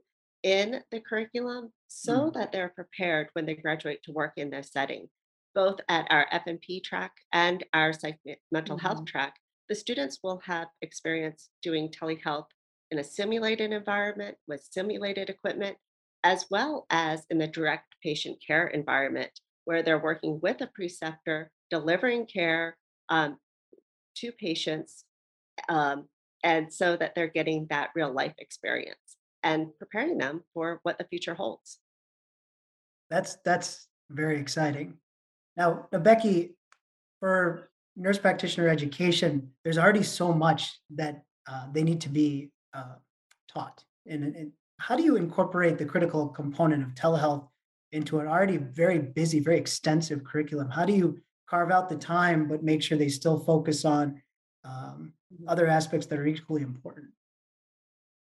in 0.44 0.80
the 0.92 1.00
curriculum 1.00 1.73
so 1.88 2.30
Mm, 2.30 2.35
that 2.35 2.52
they're 2.52 2.68
prepared 2.68 3.28
when 3.33 3.47
they 3.47 3.54
graduate 3.54 4.02
to 4.04 4.12
work 4.12 4.35
in 4.37 4.50
this 4.50 4.71
setting, 4.71 5.09
both 5.54 5.80
at 5.88 6.06
our 6.11 6.26
FNP 6.33 6.85
track 6.85 7.12
and 7.33 7.64
our 7.73 7.92
psych 7.92 8.18
mental 8.52 8.78
health 8.78 9.00
mhm. 9.00 9.06
track. 9.06 9.37
The 9.68 9.75
students 9.75 10.18
will 10.23 10.40
have 10.44 10.68
experience 10.83 11.49
doing 11.62 11.88
telehealth 11.88 12.49
in 12.95 13.01
a 13.01 13.05
simulated 13.05 13.73
environment 13.73 14.37
with 14.47 14.65
simulated 14.71 15.29
equipment, 15.29 15.77
as 16.23 16.47
well 16.49 16.87
as 16.91 17.27
in 17.29 17.39
the 17.39 17.49
direct 17.49 17.97
patient 18.01 18.39
care 18.47 18.69
environment 18.69 19.33
where 19.65 19.83
they're 19.83 19.99
working 19.99 20.39
with 20.41 20.61
a 20.61 20.69
preceptor, 20.69 21.51
delivering 21.71 22.25
care 22.25 22.77
um, 23.09 23.37
to 24.15 24.31
patients 24.31 25.05
um, 25.69 26.07
and 26.45 26.73
so 26.73 26.97
that 26.97 27.17
they're 27.17 27.27
getting 27.27 27.67
that 27.69 27.91
real 27.97 28.13
life 28.13 28.35
experience 28.39 29.17
and 29.43 29.77
preparing 29.77 30.17
them 30.17 30.45
for 30.55 30.79
what 30.85 30.97
the 30.97 31.07
future 31.11 31.35
holds. 31.35 31.81
That's 33.11 33.39
that's 33.45 33.89
very 34.09 34.39
exciting. 34.39 34.99
Now, 35.57 35.89
now, 35.93 35.99
Becky, 35.99 36.55
for 37.19 37.71
nurse 37.97 38.19
practitioner 38.19 38.69
education, 38.69 39.51
there's 39.65 39.79
already 39.79 40.05
so 40.05 40.33
much 40.33 40.79
that 40.91 41.25
uh, 41.49 41.67
they 41.73 41.83
need 41.83 42.01
to 42.03 42.09
be 42.09 42.51
uh, 42.75 42.97
taught. 43.49 43.85
And, 44.07 44.25
and 44.25 44.52
how 44.78 44.97
do 44.97 45.02
you 45.02 45.16
incorporate 45.16 45.78
the 45.78 45.85
critical 45.85 46.28
component 46.28 46.83
of 46.83 46.95
telehealth 46.95 47.49
into 47.93 48.19
an 48.19 48.26
already 48.26 48.57
very 48.57 48.99
busy, 48.99 49.40
very 49.40 49.57
extensive 49.57 50.25
curriculum? 50.25 50.69
How 50.69 50.85
do 50.85 50.93
you 50.93 51.19
carve 51.49 51.71
out 51.71 51.88
the 51.88 51.97
time 51.97 52.49
but 52.49 52.62
make 52.62 52.83
sure 52.83 52.99
they 52.99 53.09
still 53.09 53.38
focus 53.38 53.85
on 53.85 54.21
um, 54.64 55.12
other 55.47 55.66
aspects 55.66 56.07
that 56.07 56.19
are 56.19 56.26
equally 56.26 56.62
important? 56.62 57.07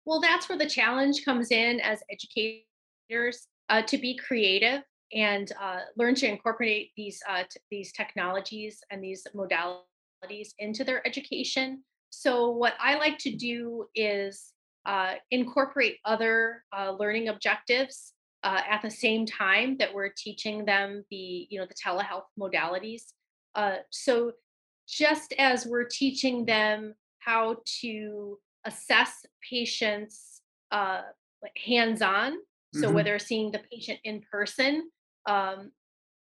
Well, 0.05 0.21
that's 0.21 0.49
where 0.49 0.59
the 0.59 0.69
challenge 0.69 1.25
comes 1.25 1.51
in 1.51 1.81
as 1.81 2.01
educators 2.11 3.49
uh, 3.69 3.83
to 3.83 3.99
be 3.99 4.17
creative 4.17 4.83
and 5.13 5.51
uh, 5.61 5.81
learn 5.97 6.15
to 6.17 6.29
incorporate 6.29 6.91
these 6.97 7.21
uh, 7.29 7.43
t- 7.51 7.61
these 7.71 7.93
technologies 7.93 8.83
and 8.91 9.03
these 9.03 9.27
modalities 9.35 10.51
into 10.59 10.85
their 10.85 11.07
education. 11.07 11.83
So, 12.19 12.49
what 12.49 12.73
I 12.81 12.97
like 12.97 13.19
to 13.19 13.37
do 13.37 13.85
is 13.95 14.55
uh, 14.87 15.17
incorporate 15.31 15.99
other 16.07 16.65
uh, 16.75 16.93
learning 16.93 17.29
objectives 17.29 18.15
uh, 18.43 18.63
at 18.67 18.81
the 18.81 18.91
same 18.91 19.27
time 19.27 19.77
that 19.77 19.93
we're 19.93 20.13
teaching 20.17 20.65
them 20.65 21.05
the 21.11 21.47
you 21.51 21.59
know 21.59 21.67
the 21.67 21.75
telehealth 21.75 22.25
modalities. 22.41 23.13
Uh, 23.55 23.77
so, 23.91 24.33
just 24.89 25.35
as 25.39 25.67
we're 25.67 25.85
teaching 25.85 26.47
them 26.47 26.95
how 27.19 27.59
to 27.83 28.39
assess 28.65 29.27
patients 29.51 30.41
uh, 30.71 31.03
hands-on. 31.67 32.39
So 32.73 32.89
hmm 32.89 32.95
whether 32.95 33.19
seeing 33.19 33.53
the 33.53 33.61
patient 33.71 34.01
in 34.05 34.23
person, 34.31 34.91
um, 35.27 35.71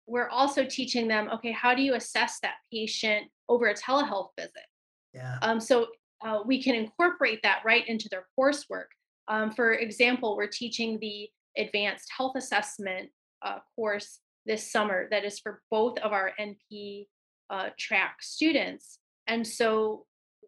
we're 0.08 0.30
also 0.30 0.66
teaching 0.66 1.08
them, 1.08 1.30
okay, 1.34 1.52
how 1.52 1.76
do 1.76 1.82
you 1.82 1.96
assess 1.96 2.40
that 2.42 2.56
patient 2.72 3.28
over 3.48 3.68
a 3.68 3.74
telehealth 3.74 4.30
visit? 4.38 4.69
Yeah. 5.14 5.38
Um, 5.42 5.60
so 5.60 5.88
uh, 6.22 6.40
we 6.46 6.62
can 6.62 6.76
incorporate 6.76 7.40
that 7.44 7.62
right 7.66 7.88
into 7.88 8.10
their 8.10 8.26
coursework. 8.38 8.88
Um, 9.28 9.52
for 9.52 9.74
example, 9.74 10.36
we're 10.36 10.48
teaching 10.48 10.98
the 11.00 11.30
advanced 11.58 12.10
health 12.16 12.34
assessment 12.36 13.10
uh, 13.42 13.60
course 13.76 14.20
this 14.46 14.72
summer 14.72 15.08
that 15.12 15.24
is 15.24 15.40
for 15.40 15.62
both 15.70 15.98
of 16.00 16.12
our 16.12 16.32
NP 16.40 17.06
uh, 17.50 17.70
track 17.78 18.18
students. 18.22 19.00
And 19.28 19.46
so 19.46 20.06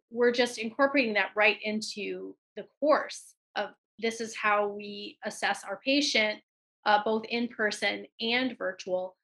we're 0.10 0.32
just 0.32 0.58
incorporating 0.58 1.14
that 1.14 1.30
right 1.36 1.58
into 1.64 2.36
the 2.56 2.66
course 2.80 3.36
of 3.56 3.70
this 4.00 4.20
is 4.20 4.36
how 4.36 4.68
we 4.68 5.18
assess 5.26 5.64
our 5.64 5.80
patient, 5.86 6.40
uh, 6.86 7.00
both 7.06 7.24
in 7.30 7.48
person 7.48 8.06
and 8.20 8.58
virtual. 8.58 9.16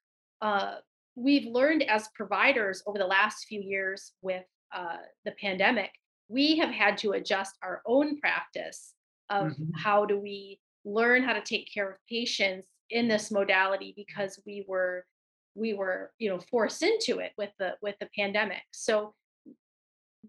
Uh, 0.41 0.75
we've 1.15 1.47
learned 1.47 1.83
as 1.83 2.09
providers 2.15 2.83
over 2.85 2.97
the 2.97 3.05
last 3.05 3.45
few 3.45 3.59
years 3.59 4.13
with 4.21 4.43
uh, 4.75 4.97
the 5.25 5.31
pandemic, 5.31 5.91
we 6.29 6.57
have 6.57 6.69
had 6.69 6.97
to 6.99 7.11
adjust 7.11 7.55
our 7.63 7.81
own 7.85 8.19
practice 8.19 8.93
of 9.29 9.53
hmm 9.55 9.63
how 9.75 10.05
do 10.05 10.19
we 10.19 10.59
learn 10.85 11.21
how 11.21 11.33
to 11.33 11.41
take 11.41 11.69
care 11.71 11.89
of 11.91 11.97
patients 12.09 12.65
in 12.89 13.07
this 13.07 13.29
modality 13.29 13.93
because 13.95 14.39
we 14.45 14.65
were 14.67 15.05
we 15.55 15.73
were 15.73 16.11
you 16.17 16.29
know 16.29 16.39
forced 16.39 16.81
into 16.81 17.19
it 17.19 17.33
with 17.37 17.51
the 17.59 17.73
with 17.81 17.95
the 17.99 18.07
pandemic. 18.17 18.63
So 18.71 19.13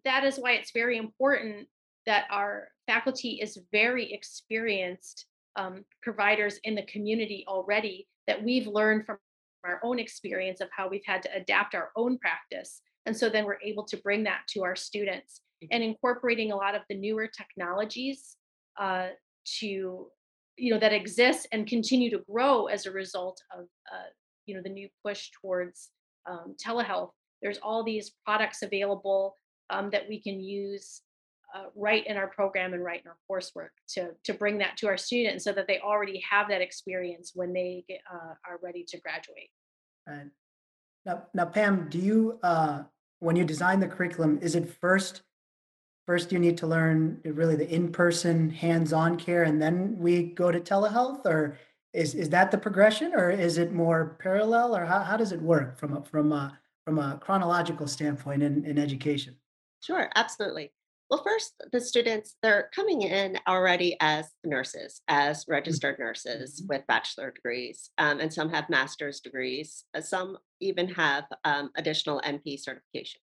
that 0.04 0.24
is 0.24 0.36
why 0.36 0.52
it's 0.52 0.72
very 0.72 0.96
important 0.96 1.68
that 2.06 2.24
our 2.30 2.68
faculty 2.86 3.40
is 3.40 3.58
very 3.72 4.12
experienced 4.12 5.26
um, 5.56 5.84
providers 6.02 6.58
in 6.64 6.74
the 6.74 6.84
community 6.84 7.44
already 7.46 8.06
that 8.26 8.42
we've 8.42 8.66
learned 8.66 9.04
from 9.04 9.18
our 9.64 9.80
own 9.82 9.98
experience 9.98 10.60
of 10.60 10.68
how 10.74 10.88
we've 10.88 11.04
had 11.04 11.22
to 11.22 11.34
adapt 11.34 11.74
our 11.74 11.90
own 11.96 12.18
practice 12.18 12.80
and 13.08 13.16
so 13.16 13.30
then 13.30 13.46
we're 13.46 13.60
able 13.64 13.84
to 13.84 13.96
bring 13.96 14.22
that 14.24 14.42
to 14.50 14.62
our 14.62 14.76
students 14.76 15.40
and 15.72 15.82
incorporating 15.82 16.52
a 16.52 16.56
lot 16.56 16.74
of 16.74 16.82
the 16.90 16.94
newer 16.94 17.26
technologies 17.26 18.36
uh, 18.78 19.08
to 19.58 20.06
you 20.56 20.72
know 20.72 20.78
that 20.78 20.92
exist 20.92 21.48
and 21.50 21.66
continue 21.66 22.10
to 22.10 22.22
grow 22.30 22.66
as 22.66 22.84
a 22.84 22.90
result 22.90 23.40
of 23.56 23.64
uh, 23.92 24.10
you 24.44 24.54
know 24.54 24.60
the 24.62 24.68
new 24.68 24.88
push 25.02 25.30
towards 25.40 25.88
um, 26.30 26.54
telehealth 26.62 27.12
there's 27.40 27.58
all 27.58 27.82
these 27.82 28.12
products 28.26 28.62
available 28.62 29.36
um, 29.70 29.88
that 29.90 30.06
we 30.06 30.20
can 30.20 30.38
use 30.38 31.00
uh, 31.54 31.64
right 31.74 32.06
in 32.06 32.18
our 32.18 32.26
program 32.28 32.74
and 32.74 32.84
right 32.84 33.00
in 33.02 33.08
our 33.08 33.16
coursework 33.30 33.70
to 33.88 34.10
to 34.22 34.34
bring 34.34 34.58
that 34.58 34.76
to 34.76 34.86
our 34.86 34.98
students 34.98 35.44
so 35.44 35.52
that 35.52 35.66
they 35.66 35.78
already 35.78 36.22
have 36.30 36.46
that 36.50 36.60
experience 36.60 37.32
when 37.34 37.54
they 37.54 37.84
get, 37.88 38.00
uh, 38.12 38.34
are 38.46 38.58
ready 38.62 38.84
to 38.86 39.00
graduate. 39.00 39.48
Right. 40.06 40.26
Now, 41.08 41.22
now, 41.32 41.46
Pam, 41.46 41.88
do 41.88 41.98
you, 41.98 42.38
uh, 42.42 42.82
when 43.20 43.36
you 43.36 43.44
design 43.44 43.80
the 43.80 43.88
curriculum, 43.88 44.38
is 44.42 44.54
it 44.54 44.68
first 44.68 45.22
First, 46.08 46.32
you 46.32 46.38
need 46.38 46.56
to 46.56 46.66
learn 46.66 47.20
really 47.22 47.54
the 47.54 47.68
in-person, 47.68 48.48
hands-on 48.48 49.18
care, 49.18 49.42
and 49.42 49.60
then 49.60 49.98
we 49.98 50.22
go 50.22 50.50
to 50.50 50.58
telehealth, 50.58 51.26
or 51.26 51.58
is 51.92 52.14
is 52.14 52.30
that 52.30 52.50
the 52.50 52.56
progression, 52.56 53.12
or 53.14 53.28
is 53.30 53.58
it 53.58 53.72
more 53.72 54.16
parallel, 54.18 54.74
or 54.74 54.86
how 54.86 55.00
how 55.00 55.18
does 55.18 55.32
it 55.32 55.42
work 55.42 55.78
from 55.78 55.98
a 55.98 56.02
from 56.02 56.32
a 56.32 56.58
from 56.86 56.98
a 56.98 57.18
chronological 57.20 57.86
standpoint 57.86 58.42
in 58.42 58.64
in 58.64 58.78
education? 58.78 59.36
Sure, 59.82 60.08
absolutely. 60.16 60.72
Well, 61.10 61.22
first, 61.24 61.54
the 61.72 61.80
students, 61.80 62.36
they're 62.42 62.68
coming 62.74 63.00
in 63.00 63.38
already 63.48 63.96
as 63.98 64.30
nurses, 64.44 65.00
as 65.08 65.46
registered 65.48 65.98
nurses 65.98 66.60
Mhm. 66.60 66.68
with 66.68 66.86
bachelor 66.86 67.30
degrees, 67.30 67.90
um, 67.96 68.20
and 68.20 68.32
some 68.32 68.50
have 68.50 68.68
master's 68.68 69.20
degrees. 69.20 69.86
uh, 69.94 70.02
Some 70.02 70.38
even 70.60 70.88
have 70.88 71.26
um, 71.44 71.70
additional 71.76 72.20
NP 72.20 72.58
certification. 72.58 73.22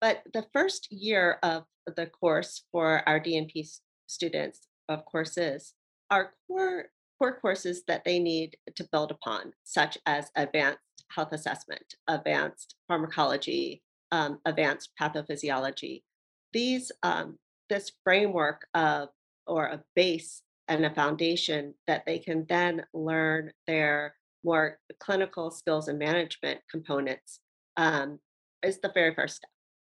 But 0.00 0.22
the 0.32 0.48
first 0.52 0.90
year 0.90 1.38
of 1.42 1.66
the 1.86 2.06
course 2.06 2.64
for 2.72 3.06
our 3.08 3.20
DNP 3.20 3.66
students, 4.06 4.68
of 4.88 5.04
courses, 5.04 5.74
are 6.10 6.36
core 6.46 6.90
core 7.18 7.38
courses 7.40 7.84
that 7.86 8.04
they 8.04 8.20
need 8.20 8.56
to 8.76 8.84
build 8.92 9.10
upon, 9.10 9.52
such 9.64 9.98
as 10.06 10.30
advanced 10.36 10.78
health 11.10 11.32
assessment, 11.32 11.96
advanced 12.06 12.76
pharmacology, 12.86 13.82
um, 14.12 14.40
advanced 14.44 14.92
pathophysiology. 14.98 16.04
These 16.52 16.92
um, 17.02 17.38
this 17.68 17.92
framework 18.04 18.66
of 18.74 19.08
or 19.46 19.66
a 19.66 19.82
base 19.94 20.42
and 20.68 20.84
a 20.84 20.94
foundation 20.94 21.74
that 21.86 22.04
they 22.06 22.18
can 22.18 22.44
then 22.48 22.84
learn 22.92 23.52
their 23.66 24.14
more 24.44 24.78
clinical 25.00 25.50
skills 25.50 25.88
and 25.88 25.98
management 25.98 26.60
components 26.70 27.40
um, 27.76 28.18
is 28.62 28.78
the 28.80 28.90
very 28.92 29.14
first 29.14 29.36
step. 29.36 29.50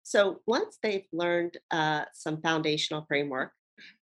So 0.04 0.42
once 0.48 0.78
they've 0.82 1.06
learned 1.14 1.58
uh, 1.70 2.06
some 2.14 2.42
foundational 2.42 3.06
framework, 3.08 3.52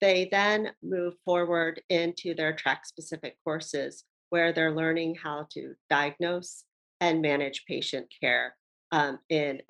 they 0.01 0.29
then 0.31 0.71
move 0.83 1.15
forward 1.25 1.81
into 1.89 2.35
their 2.35 2.55
track 2.55 2.87
specific 2.87 3.37
courses 3.45 4.05
where 4.31 4.53
they're 4.53 4.75
learning 4.75 5.17
how 5.23 5.47
to 5.53 5.75
diagnose 5.89 6.65
and 7.01 7.23
manage 7.23 7.65
patient 7.67 8.07
care 8.21 8.57
um, 8.93 9.19
in 9.29 9.61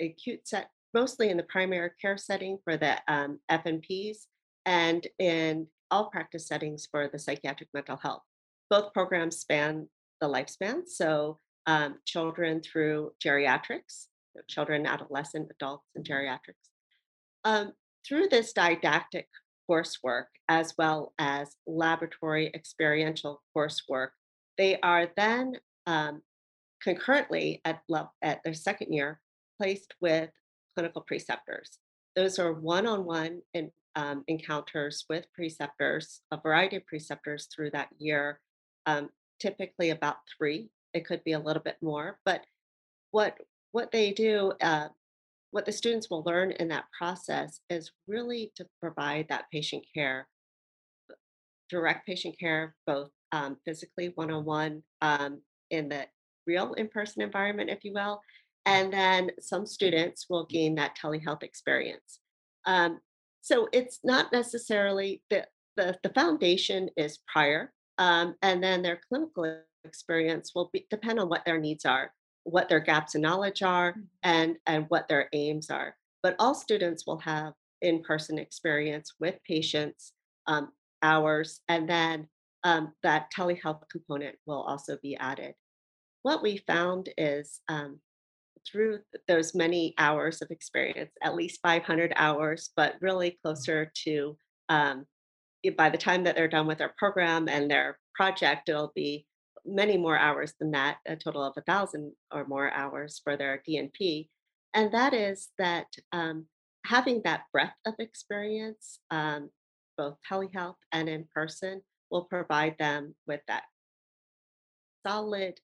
acute 0.00 0.46
set, 0.46 0.68
mostly 0.94 1.30
in 1.30 1.36
the 1.36 1.42
primary 1.42 1.90
care 2.00 2.16
setting 2.16 2.58
for 2.64 2.76
the 2.76 2.96
um, 3.08 3.40
FNPs 3.50 4.26
and 4.64 5.06
in 5.18 5.66
all 5.90 6.10
practice 6.10 6.46
settings 6.46 6.88
for 6.90 7.08
the 7.12 7.18
psychiatric 7.18 7.68
mental 7.74 7.96
health. 7.96 8.22
Both 8.70 8.94
programs 8.94 9.38
span 9.38 9.88
the 10.20 10.28
lifespan, 10.28 10.82
so 10.86 11.38
um, 11.66 11.96
children 12.06 12.62
through 12.62 13.12
geriatrics, 13.24 14.06
so 14.34 14.42
children, 14.48 14.86
adolescent, 14.86 15.48
adults, 15.50 15.88
and 15.94 16.06
geriatrics. 16.06 16.70
Um, 17.44 17.72
through 18.06 18.28
this 18.28 18.52
didactic 18.52 19.28
coursework, 19.70 20.26
as 20.48 20.74
well 20.78 21.12
as 21.18 21.56
laboratory 21.66 22.50
experiential 22.54 23.42
coursework, 23.56 24.10
they 24.56 24.78
are 24.80 25.08
then 25.16 25.54
um, 25.86 26.22
concurrently 26.82 27.60
at, 27.64 27.80
at 28.22 28.40
their 28.44 28.54
second 28.54 28.92
year 28.92 29.20
placed 29.60 29.94
with 30.00 30.30
clinical 30.74 31.02
preceptors. 31.02 31.78
Those 32.16 32.38
are 32.38 32.52
one 32.52 32.86
on 32.86 33.04
one 33.04 33.42
encounters 34.28 35.04
with 35.08 35.26
preceptors, 35.34 36.20
a 36.30 36.40
variety 36.40 36.76
of 36.76 36.86
preceptors 36.86 37.48
through 37.54 37.70
that 37.70 37.88
year, 37.98 38.40
um, 38.86 39.10
typically 39.40 39.90
about 39.90 40.16
three. 40.36 40.68
It 40.92 41.06
could 41.06 41.24
be 41.24 41.32
a 41.32 41.38
little 41.38 41.62
bit 41.62 41.76
more, 41.82 42.18
but 42.24 42.44
what 43.10 43.38
what 43.72 43.90
they 43.90 44.12
do, 44.12 44.52
uh, 44.60 44.88
what 45.50 45.66
the 45.66 45.72
students 45.72 46.08
will 46.08 46.22
learn 46.24 46.52
in 46.52 46.68
that 46.68 46.84
process 46.96 47.60
is 47.68 47.90
really 48.06 48.52
to 48.56 48.66
provide 48.80 49.26
that 49.28 49.46
patient 49.52 49.84
care, 49.92 50.28
direct 51.68 52.06
patient 52.06 52.38
care, 52.38 52.76
both 52.86 53.10
um, 53.32 53.56
physically 53.64 54.12
one 54.14 54.30
on 54.30 54.44
one 54.44 54.82
in 55.70 55.88
the 55.88 56.06
real 56.46 56.74
in 56.74 56.88
person 56.88 57.22
environment, 57.22 57.70
if 57.70 57.84
you 57.84 57.92
will. 57.92 58.20
And 58.66 58.92
then 58.92 59.30
some 59.40 59.66
students 59.66 60.26
will 60.30 60.46
gain 60.46 60.74
that 60.76 60.96
telehealth 60.96 61.42
experience. 61.42 62.20
Um, 62.66 63.00
so 63.42 63.68
it's 63.72 64.00
not 64.04 64.32
necessarily 64.32 65.22
the, 65.30 65.46
the, 65.76 65.98
the 66.02 66.08
foundation 66.10 66.88
is 66.96 67.18
prior, 67.26 67.72
um, 67.98 68.34
and 68.42 68.62
then 68.62 68.82
their 68.82 69.00
clinical 69.08 69.60
experience 69.84 70.52
will 70.54 70.70
be, 70.72 70.86
depend 70.90 71.20
on 71.20 71.28
what 71.28 71.44
their 71.44 71.58
needs 71.60 71.84
are, 71.84 72.10
what 72.44 72.68
their 72.68 72.80
gaps 72.80 73.14
in 73.14 73.20
knowledge 73.20 73.62
are, 73.62 73.92
Mm. 73.92 74.06
and, 74.22 74.56
and 74.66 74.86
what 74.88 75.08
their 75.08 75.28
aims 75.32 75.68
are. 75.70 75.94
But 76.22 76.36
all 76.38 76.54
students 76.54 77.06
will 77.06 77.18
have 77.18 77.52
in 77.82 78.02
person 78.02 78.38
experience 78.38 79.12
with 79.20 79.36
patients, 79.46 80.12
um, 80.46 80.72
hours, 81.02 81.60
and 81.68 81.86
then 81.86 82.28
um, 82.62 82.94
that 83.02 83.30
telehealth 83.36 83.82
component 83.90 84.36
will 84.46 84.62
also 84.62 84.96
be 85.02 85.16
added. 85.16 85.54
What 86.22 86.42
we 86.42 86.56
found 86.66 87.10
is 87.18 87.60
um, 87.68 88.00
through 88.70 89.00
those 89.28 89.54
many 89.54 89.94
hours 89.98 90.42
of 90.42 90.50
experience, 90.50 91.12
at 91.22 91.34
least 91.34 91.60
500 91.62 92.12
hours, 92.16 92.70
but 92.76 92.94
really 93.00 93.38
closer 93.42 93.90
to 94.04 94.36
um, 94.68 95.06
by 95.76 95.88
the 95.88 95.98
time 95.98 96.24
that 96.24 96.36
they're 96.36 96.48
done 96.48 96.66
with 96.66 96.78
their 96.78 96.94
program 96.98 97.48
and 97.48 97.70
their 97.70 97.98
project, 98.14 98.68
it'll 98.68 98.92
be 98.94 99.26
many 99.64 99.96
more 99.96 100.18
hours 100.18 100.52
than 100.60 100.70
that, 100.72 100.98
a 101.06 101.16
total 101.16 101.42
of 101.42 101.54
a 101.56 101.62
thousand 101.62 102.12
or 102.32 102.46
more 102.46 102.70
hours 102.72 103.20
for 103.22 103.36
their 103.36 103.62
DNP. 103.66 104.28
And 104.74 104.92
that 104.92 105.14
is 105.14 105.48
that 105.58 105.86
um, 106.12 106.46
having 106.84 107.22
that 107.24 107.44
breadth 107.52 107.72
of 107.86 107.94
experience, 107.98 108.98
um, 109.10 109.50
both 109.96 110.16
telehealth 110.30 110.76
and 110.92 111.08
in 111.08 111.26
person, 111.34 111.80
will 112.10 112.24
provide 112.24 112.76
them 112.78 113.14
with 113.26 113.40
that 113.48 113.62
solid 115.06 115.60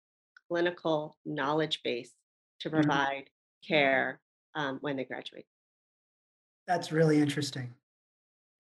clinical 0.49 1.17
knowledge 1.25 1.81
base 1.85 2.13
to 2.61 2.71
Mhm. 2.71 2.73
provide 2.73 3.31
care 3.67 4.21
um, 4.55 4.79
when 4.81 4.97
they 4.97 5.05
graduate. 5.05 5.47
That's 6.67 6.93
really 6.93 7.19
interesting. 7.21 7.75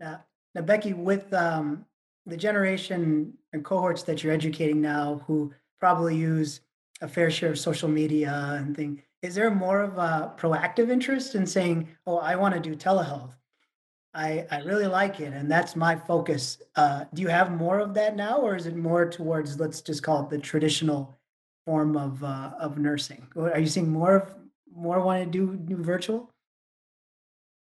Yeah. 0.00 0.18
Now, 0.54 0.62
Becky, 0.62 0.92
with 0.92 1.32
um, 1.32 1.84
the 2.26 2.36
generation 2.36 3.36
and 3.52 3.64
cohorts 3.64 4.02
that 4.04 4.22
you're 4.22 4.32
educating 4.32 4.80
now 4.80 5.18
who 5.26 5.52
probably 5.78 6.16
use 6.16 6.60
a 7.00 7.08
fair 7.08 7.30
share 7.30 7.50
of 7.50 7.58
social 7.58 7.88
media 7.88 8.56
and 8.58 8.76
thing, 8.76 9.02
is 9.22 9.34
there 9.34 9.50
more 9.50 9.80
of 9.80 9.98
a 9.98 10.34
proactive 10.36 10.90
interest 10.90 11.34
in 11.34 11.46
saying, 11.46 11.88
oh, 12.06 12.18
I 12.18 12.36
want 12.36 12.54
to 12.54 12.60
do 12.60 12.74
telehealth? 12.74 13.34
I, 14.12 14.46
I 14.50 14.60
really 14.62 14.88
like 14.88 15.20
it, 15.20 15.32
and 15.32 15.48
that's 15.48 15.76
my 15.76 15.94
focus. 15.94 16.60
Uh, 16.74 17.04
do 17.14 17.22
you 17.22 17.28
have 17.28 17.52
more 17.52 17.78
of 17.78 17.94
that 17.94 18.16
now, 18.16 18.38
or 18.38 18.56
is 18.56 18.66
it 18.66 18.74
more 18.74 19.08
towards, 19.08 19.60
let's 19.60 19.80
just 19.80 20.02
call 20.02 20.24
it 20.24 20.30
the 20.30 20.38
traditional 20.38 21.19
form 21.70 21.96
of 21.96 22.12
uh, 22.24 22.50
of 22.58 22.78
nursing? 22.78 23.22
Are 23.36 23.60
you 23.60 23.70
seeing 23.74 23.90
more 24.00 24.14
of 24.20 24.24
more 24.86 25.00
want 25.06 25.18
to 25.24 25.30
do, 25.38 25.42
do 25.70 25.76
virtual? 25.94 26.20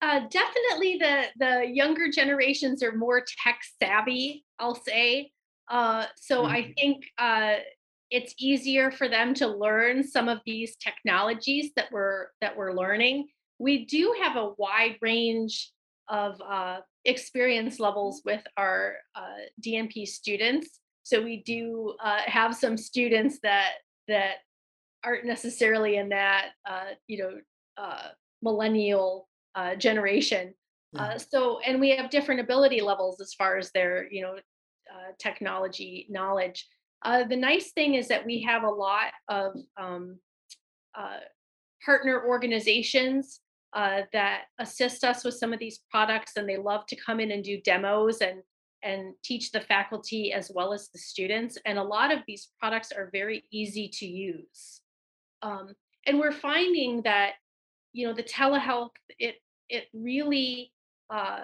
Uh, 0.02 0.22
definitely 0.42 0.98
the 1.06 1.16
the 1.44 1.54
younger 1.82 2.08
generations 2.20 2.82
are 2.86 2.96
more 3.06 3.20
tech 3.44 3.60
savvy, 3.80 4.44
I'll 4.58 4.82
say. 4.92 5.32
Uh, 5.70 6.06
so 6.30 6.46
I 6.58 6.60
Mhm. 6.64 6.76
think 6.78 6.98
uh, 7.28 7.56
it's 8.18 8.34
easier 8.50 8.88
for 9.00 9.08
them 9.08 9.28
to 9.42 9.46
learn 9.66 9.96
some 10.16 10.28
of 10.34 10.40
these 10.50 10.72
technologies 10.88 11.66
that 11.76 11.88
we're 11.96 12.22
that 12.42 12.54
we're 12.58 12.74
learning. 12.84 13.18
We 13.68 13.86
do 13.98 14.04
have 14.24 14.36
a 14.46 14.52
wide 14.64 14.98
range 15.10 15.54
of 16.08 16.32
uh, 16.56 16.78
experience 17.14 17.76
levels 17.88 18.16
with 18.30 18.44
our 18.58 18.80
uh, 19.22 19.42
DNP 19.64 19.96
students. 20.20 20.68
So 21.04 21.16
we 21.30 21.38
do 21.54 21.96
uh, 22.08 22.24
have 22.38 22.52
some 22.64 22.76
students 22.78 23.36
that 23.50 23.72
that 24.08 24.36
aren't 25.04 25.26
necessarily 25.26 25.98
in 25.98 26.10
that 26.10 26.50
uh, 26.70 26.92
you 27.08 27.18
know 27.18 27.38
uh, 27.78 28.10
millennial 28.42 29.28
uh, 29.56 29.76
generation. 29.76 30.54
Yeah. 30.94 31.04
Uh, 31.04 31.18
so 31.18 31.60
and 31.60 31.80
we 31.80 31.96
have 31.96 32.10
different 32.10 32.42
ability 32.42 32.82
levels 32.82 33.22
as 33.22 33.34
far 33.34 33.58
as 33.58 33.72
their 33.72 34.12
you 34.12 34.22
know 34.22 34.36
uh, 34.36 35.12
technology 35.20 36.08
knowledge. 36.10 36.68
Uh, 37.04 37.24
the 37.24 37.36
nice 37.36 37.72
thing 37.72 37.96
is 37.96 38.08
that 38.10 38.26
we 38.26 38.42
have 38.42 38.64
a 38.64 38.70
lot 38.70 39.12
of 39.28 39.54
um, 39.78 40.20
uh, 40.96 41.18
partner 41.84 42.28
organizations 42.28 43.40
uh, 43.74 44.02
that 44.14 44.44
assist 44.60 45.04
us 45.04 45.24
with 45.24 45.34
some 45.34 45.54
of 45.54 45.60
these 45.60 45.80
products, 45.90 46.34
and 46.36 46.48
they 46.48 46.58
love 46.58 46.86
to 46.88 46.96
come 46.96 47.20
in 47.20 47.32
and 47.32 47.44
do 47.44 47.60
demos 47.62 48.22
and 48.22 48.42
and 48.84 49.14
teach 49.24 49.52
the 49.52 49.62
faculty 49.62 50.34
as 50.34 50.52
well 50.54 50.74
as 50.74 50.90
the 50.90 51.00
students. 51.00 51.58
And 51.66 51.78
a 51.78 51.84
lot 51.84 52.12
of 52.14 52.20
these 52.28 52.50
products 52.60 52.92
are 52.92 53.10
very 53.12 53.44
easy 53.52 53.88
to 53.94 54.06
use 54.06 54.82
um, 55.42 55.74
and 56.06 56.20
we're 56.20 56.32
finding 56.32 57.02
that 57.04 57.34
you 57.94 58.08
know 58.08 58.14
the 58.14 58.24
telehealth 58.24 58.92
it 59.20 59.36
it 59.70 59.86
really 59.94 60.72
uh, 61.10 61.42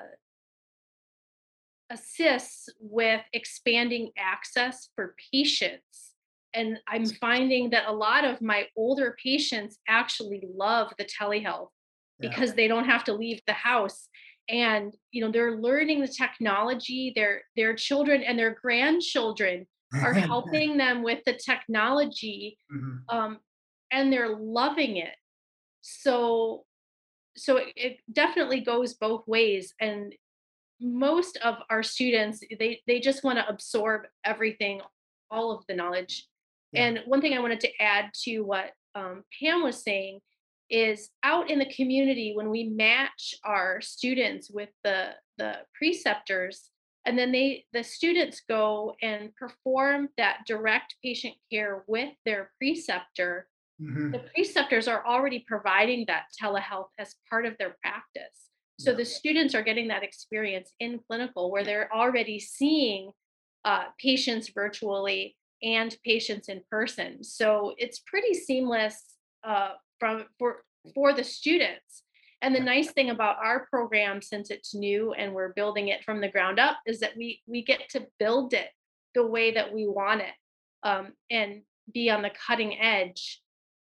assists 1.90 2.70
with 2.80 3.22
expanding 3.34 4.12
access 4.18 4.90
for 4.96 5.16
patients 5.34 6.14
and 6.54 6.78
i'm 6.88 7.06
finding 7.06 7.70
that 7.70 7.84
a 7.88 7.92
lot 7.92 8.26
of 8.26 8.42
my 8.42 8.66
older 8.76 9.16
patients 9.22 9.78
actually 9.88 10.44
love 10.56 10.92
the 10.98 11.06
telehealth 11.06 11.70
Yeah. 12.20 12.30
because 12.30 12.54
they 12.54 12.68
don't 12.68 12.86
have 12.86 13.04
to 13.06 13.14
leave 13.14 13.42
the 13.46 13.54
house 13.54 14.10
and 14.50 14.94
you 15.12 15.22
know 15.24 15.32
they're 15.32 15.58
learning 15.58 16.00
the 16.02 16.08
technology 16.08 17.12
their 17.16 17.42
their 17.56 17.76
children 17.76 18.24
and 18.24 18.38
their 18.40 18.56
grandchildren 18.62 19.66
are 19.94 20.14
helping 20.32 20.78
them 20.78 21.04
with 21.04 21.24
the 21.26 21.34
technology 21.34 22.58
Mhm. 22.72 23.00
um, 23.10 23.40
and 23.92 24.12
they're 24.12 24.36
loving 24.36 24.98
it. 24.98 25.16
So, 25.82 26.66
so 27.38 27.58
it, 27.58 27.68
it 27.76 27.98
definitely 28.12 28.60
goes 28.62 28.96
both 28.96 29.26
ways. 29.28 29.74
And 29.80 30.14
most 30.82 31.38
of 31.38 31.56
our 31.70 31.84
students, 31.84 32.44
they 32.60 32.82
they 32.88 33.00
just 33.00 33.24
want 33.24 33.40
to 33.40 33.48
absorb 33.48 34.02
everything, 34.26 34.82
all 35.32 35.52
of 35.52 35.64
the 35.68 35.76
knowledge. 35.76 36.28
Yeah. 36.74 36.86
And 36.86 37.00
one 37.06 37.22
thing 37.22 37.34
I 37.34 37.40
wanted 37.40 37.62
to 37.62 37.72
add 37.82 38.12
to 38.26 38.42
what 38.42 38.72
um, 38.96 39.24
Pam 39.40 39.64
was 39.64 39.82
saying 39.82 40.20
is 40.70 41.10
out 41.24 41.50
in 41.50 41.60
the 41.60 41.74
community 41.74 42.34
when 42.36 42.50
we 42.50 42.66
match 42.66 43.36
our 43.44 43.82
students 43.82 44.50
with 44.52 44.70
the 44.84 45.10
the 45.38 45.58
preceptors 45.74 46.70
and 47.06 47.18
then 47.18 47.32
they 47.32 47.66
the 47.74 47.84
students 47.84 48.42
go 48.50 48.96
and 49.02 49.34
perform 49.36 50.10
that 50.18 50.40
direct 50.46 50.96
patient 51.04 51.36
care 51.52 51.84
with 51.88 52.14
their 52.26 52.52
preceptor 52.60 53.48
the 53.80 53.86
Mhm. 53.86 54.34
preceptors 54.34 54.88
are 54.88 55.06
already 55.06 55.40
providing 55.48 56.06
that 56.08 56.26
telehealth 56.42 56.90
as 56.98 57.16
part 57.30 57.46
of 57.46 57.56
their 57.60 57.78
practice. 57.84 58.50
So 58.80 58.90
Yeah. 58.92 58.98
the 58.98 59.06
students 59.06 59.54
are 59.54 59.62
getting 59.62 59.88
that 59.90 60.02
experience 60.02 60.74
in 60.80 61.00
clinical 61.00 61.52
where 61.52 61.64
they're 61.64 61.94
already 61.94 62.40
seeing 62.40 63.12
uh, 63.66 63.92
patients 64.00 64.50
virtually 64.50 65.38
and 65.62 65.96
patients 66.04 66.50
in 66.50 66.64
person. 66.72 67.24
So 67.24 67.76
it's 67.78 68.00
pretty 68.00 68.34
seamless 68.34 69.18
uh, 69.44 69.76
from 70.00 70.26
for 70.40 70.64
for 70.94 71.14
the 71.14 71.24
students. 71.24 72.04
And 72.42 72.54
the 72.54 72.60
nice 72.60 72.92
thing 72.92 73.10
about 73.10 73.38
our 73.44 73.66
program, 73.66 74.22
since 74.22 74.52
it's 74.52 74.76
new 74.76 75.14
and 75.14 75.34
we're 75.34 75.54
building 75.54 75.88
it 75.88 76.04
from 76.04 76.22
the 76.22 76.30
ground 76.30 76.60
up, 76.60 76.78
is 76.86 77.00
that 77.00 77.18
we 77.18 77.42
we 77.48 77.64
get 77.64 77.90
to 77.90 78.08
build 78.20 78.54
it 78.54 78.70
the 79.16 79.26
way 79.26 79.52
that 79.52 79.74
we 79.74 79.88
want 79.88 80.22
it. 80.22 80.36
Um, 80.84 81.14
and 81.32 81.64
be 81.94 82.10
on 82.10 82.22
the 82.22 82.32
cutting 82.48 82.80
edge, 82.80 83.42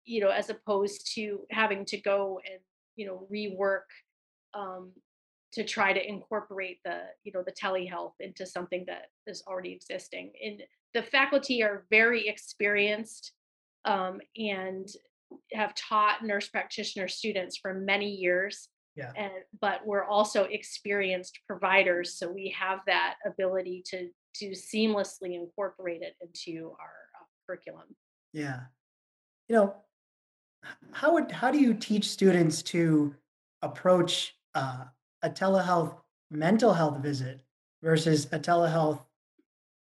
you 0.05 0.19
know, 0.19 0.29
as 0.29 0.49
opposed 0.49 1.11
to 1.15 1.39
having 1.51 1.85
to 1.85 1.97
go 2.01 2.39
and, 2.45 2.59
you 2.95 3.05
know, 3.05 3.27
rework 3.31 3.87
um, 4.53 4.91
to 5.53 5.63
try 5.63 5.93
to 5.93 6.07
incorporate 6.07 6.79
the, 6.83 7.01
you 7.23 7.31
know, 7.31 7.43
the 7.43 7.53
telehealth 7.53 8.13
into 8.19 8.45
something 8.45 8.83
that 8.87 9.07
is 9.27 9.43
already 9.47 9.71
existing. 9.71 10.33
And 10.43 10.63
the 10.93 11.03
faculty 11.03 11.63
are 11.63 11.85
very 11.89 12.27
experienced 12.27 13.31
um, 13.85 14.19
and 14.35 14.87
have 15.53 15.73
taught 15.75 16.23
nurse 16.23 16.47
practitioner 16.49 17.07
students 17.07 17.57
for 17.57 17.73
many 17.73 18.09
years 18.09 18.69
Yeah. 18.95 19.11
and 19.15 19.31
but 19.61 19.85
we're 19.85 20.05
also 20.05 20.43
experienced 20.43 21.39
providers 21.47 22.17
so 22.17 22.31
we 22.31 22.55
have 22.57 22.79
that 22.87 23.15
ability 23.25 23.83
to 23.91 24.09
to 24.35 24.51
seamlessly 24.51 25.35
incorporate 25.35 26.01
it 26.01 26.15
into 26.21 26.69
our 26.79 26.95
uh, 27.19 27.25
curriculum 27.45 27.87
Yeah. 28.33 28.61
You 29.49 29.55
know, 29.57 29.75
how 30.91 31.13
would 31.13 31.31
how 31.31 31.51
do 31.51 31.59
you 31.59 31.73
teach 31.73 32.09
students 32.09 32.61
to 32.63 33.13
approach 33.61 34.35
uh, 34.55 34.85
a 35.21 35.29
telehealth 35.29 35.97
mental 36.31 36.73
health 36.73 36.97
visit 37.03 37.41
versus 37.83 38.25
a 38.31 38.39
telehealth 38.39 39.01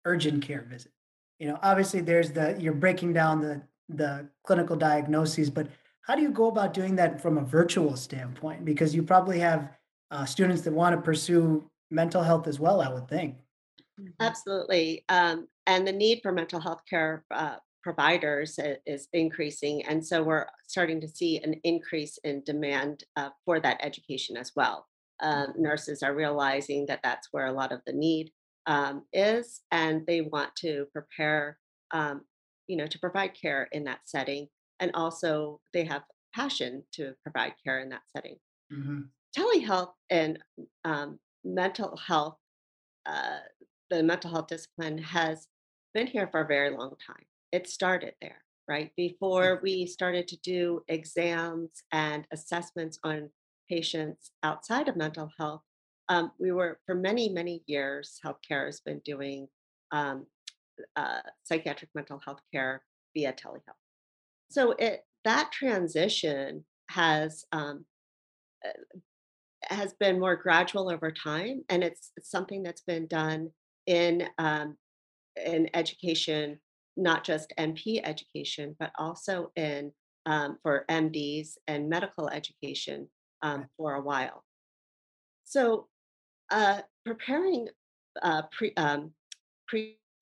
urgent 0.06 0.44
care 0.44 0.66
visit? 0.70 0.92
You 1.40 1.48
know, 1.48 1.60
obviously 1.64 2.02
there's 2.02 2.32
the 2.32 2.56
you're 2.60 2.74
breaking 2.74 3.14
down 3.14 3.42
the 3.42 3.62
the 3.90 4.28
clinical 4.46 4.76
diagnoses, 4.76 5.50
but 5.50 5.68
how 6.02 6.16
do 6.16 6.22
you 6.22 6.30
go 6.30 6.48
about 6.48 6.74
doing 6.74 6.96
that 6.96 7.22
from 7.22 7.38
a 7.38 7.42
virtual 7.42 7.96
standpoint? 7.96 8.64
Because 8.64 8.94
you 8.94 9.04
probably 9.04 9.40
have 9.40 9.70
uh, 10.12 10.26
students 10.26 10.62
that 10.64 10.74
want 10.74 10.96
to 10.96 11.02
pursue 11.02 11.70
mental 11.90 12.22
health 12.22 12.48
as 12.48 12.60
well, 12.60 12.82
I 12.82 12.94
would 12.94 13.08
think. 13.08 13.38
Mhm. 14.00 14.14
Absolutely. 14.20 15.04
Um, 15.10 15.48
and 15.66 15.88
the 15.88 15.92
need 15.92 16.22
for 16.22 16.32
mental 16.32 16.60
health 16.60 16.82
care 16.90 17.26
uh, 17.32 17.58
providers 17.82 18.60
is 18.86 19.08
increasing. 19.14 19.86
And 19.86 20.06
so 20.06 20.24
we're 20.24 20.48
starting 20.68 21.00
to 21.02 21.08
see 21.08 21.40
an 21.40 21.54
increase 21.64 22.18
in 22.24 22.44
demand 22.44 23.04
uh, 23.16 23.30
for 23.46 23.60
that 23.60 23.78
education 23.82 24.38
as 24.38 24.52
well. 24.56 24.88
Um, 25.22 25.54
nurses 25.58 26.02
are 26.04 26.16
realizing 26.16 26.88
that 26.88 27.02
that's 27.04 27.30
where 27.32 27.46
a 27.46 27.52
lot 27.52 27.72
of 27.72 27.82
the 27.86 27.94
need 27.94 28.32
um, 28.66 29.04
is, 29.14 29.62
and 29.72 30.06
they 30.08 30.22
want 30.22 30.56
to 30.58 30.88
prepare, 30.92 31.60
um, 31.92 32.22
you 32.68 32.78
know, 32.78 32.88
to 32.88 33.00
provide 33.00 33.34
care 33.34 33.68
in 33.72 33.84
that 33.86 34.02
setting. 34.06 34.48
And 34.80 34.92
also, 34.94 35.62
they 35.74 35.86
have 35.86 36.04
passion 36.34 36.84
to 36.94 37.14
provide 37.24 37.54
care 37.64 37.80
in 37.80 37.90
that 37.90 38.04
setting. 38.16 38.38
Mhm. 38.72 39.10
Telehealth 39.36 39.94
and 40.10 40.40
um, 40.84 41.20
mental 41.44 41.96
health 41.98 42.38
uh, 43.06 43.40
the 43.90 44.02
mental 44.04 44.32
health 44.32 44.48
discipline 44.48 44.98
has 44.98 45.48
been 45.94 46.08
here 46.08 46.28
for 46.28 46.42
a 46.42 46.48
very 46.48 46.72
long 46.72 46.96
time. 47.06 47.26
It 47.52 47.70
started 47.70 48.14
there, 48.22 48.44
right? 48.68 48.92
Before 48.98 49.60
we 49.62 49.86
started 49.86 50.28
to 50.30 50.38
do 50.38 50.82
exams 50.88 51.84
and 51.92 52.26
assessments 52.32 53.00
on 53.04 53.30
patients 53.70 54.32
outside 54.44 54.88
of 54.88 54.96
mental 54.96 55.32
health, 55.38 55.62
um, 56.10 56.32
we 56.40 56.52
were, 56.52 56.80
for 56.86 56.96
many, 56.96 57.30
many 57.30 57.64
years, 57.66 58.20
healthcare 58.24 58.66
has 58.66 58.80
been 58.80 59.02
doing 59.06 59.48
um, 59.92 60.26
uh, 60.96 61.20
psychiatric 61.44 61.90
mental 61.96 62.22
health 62.24 62.40
care 62.54 62.84
via 63.14 63.34
telehealth. 63.34 63.82
So 64.50 64.72
it 64.72 65.02
that 65.24 65.52
transition 65.52 66.66
has 66.90 67.46
um, 67.52 67.86
has 69.70 69.94
been 69.94 70.20
more 70.20 70.36
gradual 70.36 70.92
over 70.92 71.12
time, 71.12 71.64
and 71.70 71.84
it's, 71.84 72.12
it's 72.18 72.30
something 72.30 72.64
that's 72.64 72.82
been 72.82 73.08
done 73.08 73.50
in 73.88 74.28
um, 74.38 74.78
in 75.46 75.70
education, 75.74 76.60
not 76.96 77.24
just 77.24 77.54
NP 77.60 78.02
education, 78.04 78.76
but 78.80 78.92
also 78.98 79.52
in 79.56 79.92
um, 80.26 80.58
for 80.64 80.86
MDs 80.90 81.58
and 81.68 81.90
medical 81.90 82.30
education 82.30 83.08
um, 83.42 83.68
for 83.78 83.96
a 83.96 84.02
while. 84.02 84.44
So, 85.44 85.88
uh, 86.52 86.82
preparing 87.06 87.68
uh, 88.22 88.44
pre, 88.52 88.74
um, 88.78 89.12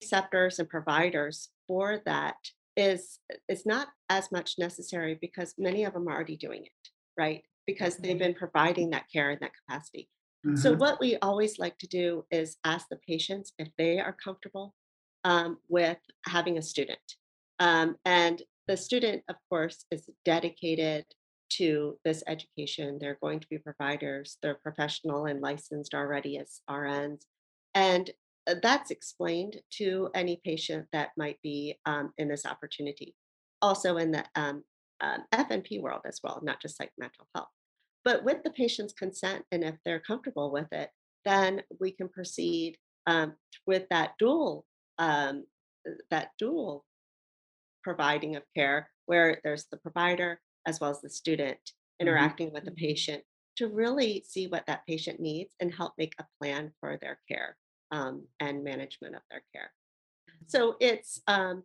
preceptors 0.04 0.58
and 0.58 0.68
providers 0.68 1.48
for 1.66 2.00
that 2.04 2.36
is 2.76 3.18
is 3.48 3.64
not 3.64 3.88
as 4.10 4.30
much 4.30 4.56
necessary 4.58 5.16
because 5.20 5.54
many 5.58 5.84
of 5.84 5.94
them 5.94 6.08
are 6.08 6.14
already 6.14 6.36
doing 6.36 6.62
it, 6.64 6.88
right? 7.16 7.42
Because 7.66 7.96
they've 7.96 8.18
been 8.18 8.34
providing 8.34 8.90
that 8.90 9.06
care 9.12 9.30
in 9.30 9.38
that 9.40 9.52
capacity. 9.66 10.08
So 10.56 10.74
Mhm. 10.74 10.78
what 10.78 11.00
we 11.00 11.16
always 11.16 11.58
like 11.58 11.78
to 11.78 11.86
do 11.86 12.26
is 12.30 12.58
ask 12.64 12.88
the 12.88 12.98
patients 13.08 13.54
if 13.58 13.68
they 13.78 13.98
are 13.98 14.12
comfortable 14.12 14.74
um, 15.24 15.58
with 15.68 16.00
having 16.26 16.58
a 16.58 16.62
student. 16.62 17.06
Um, 17.60 17.96
and 18.04 18.42
the 18.66 18.76
student, 18.76 19.24
of 19.30 19.36
course, 19.48 19.86
is 19.90 20.10
dedicated 20.26 21.06
to 21.58 21.98
this 22.04 22.22
education. 22.26 22.98
They're 22.98 23.22
going 23.22 23.40
to 23.40 23.48
be 23.48 23.56
providers. 23.56 24.36
They're 24.42 24.60
professional 24.68 25.24
and 25.24 25.40
licensed 25.40 25.94
already 25.94 26.36
as 26.36 26.60
RNs. 26.68 27.22
And 27.74 28.10
uh, 28.10 28.12
that's 28.62 28.90
explained 28.90 29.56
to 29.78 30.10
any 30.14 30.40
patient 30.44 30.86
that 30.92 31.10
might 31.16 31.38
be 31.42 31.78
um, 31.86 32.12
in 32.18 32.28
this 32.28 32.46
opportunity. 32.46 33.14
Also 33.62 33.96
in 33.96 34.10
the 34.10 34.24
um, 34.34 34.62
um, 35.00 35.24
FNP 35.32 35.80
world 35.80 36.02
as 36.06 36.20
well, 36.22 36.40
not 36.42 36.60
just 36.60 36.78
like 36.78 36.92
mental 36.98 37.26
health. 37.34 37.48
But 38.04 38.24
with 38.24 38.42
the 38.42 38.50
patient's 38.50 38.92
consent, 38.92 39.44
and 39.50 39.64
if 39.64 39.76
they're 39.84 40.00
comfortable 40.00 40.52
with 40.52 40.70
it, 40.72 40.90
then 41.24 41.62
we 41.80 41.90
can 41.90 42.08
proceed 42.08 42.76
um, 43.06 43.34
with 43.66 43.86
that 43.90 44.12
dual 44.18 44.66
um, 44.98 45.44
uh, 45.88 45.92
that 46.10 46.30
dual 46.38 46.84
providing 47.82 48.36
of 48.36 48.42
care, 48.54 48.90
where 49.06 49.40
there's 49.42 49.66
the 49.70 49.76
provider 49.78 50.40
as 50.66 50.80
well 50.80 50.90
as 50.90 51.00
the 51.00 51.10
student 51.10 51.58
Mhm. 51.58 52.00
interacting 52.00 52.52
with 52.52 52.64
the 52.64 52.72
patient 52.72 53.24
to 53.56 53.68
really 53.68 54.22
see 54.26 54.46
what 54.46 54.66
that 54.66 54.86
patient 54.86 55.20
needs 55.20 55.54
and 55.60 55.72
help 55.74 55.94
make 55.96 56.14
a 56.18 56.26
plan 56.38 56.72
for 56.80 56.96
their 56.96 57.20
care 57.28 57.56
um, 57.94 58.26
and 58.40 58.64
management 58.64 59.14
of 59.14 59.22
their 59.30 59.42
care. 59.54 59.70
So 60.46 60.76
it's 60.80 61.22
um, 61.28 61.62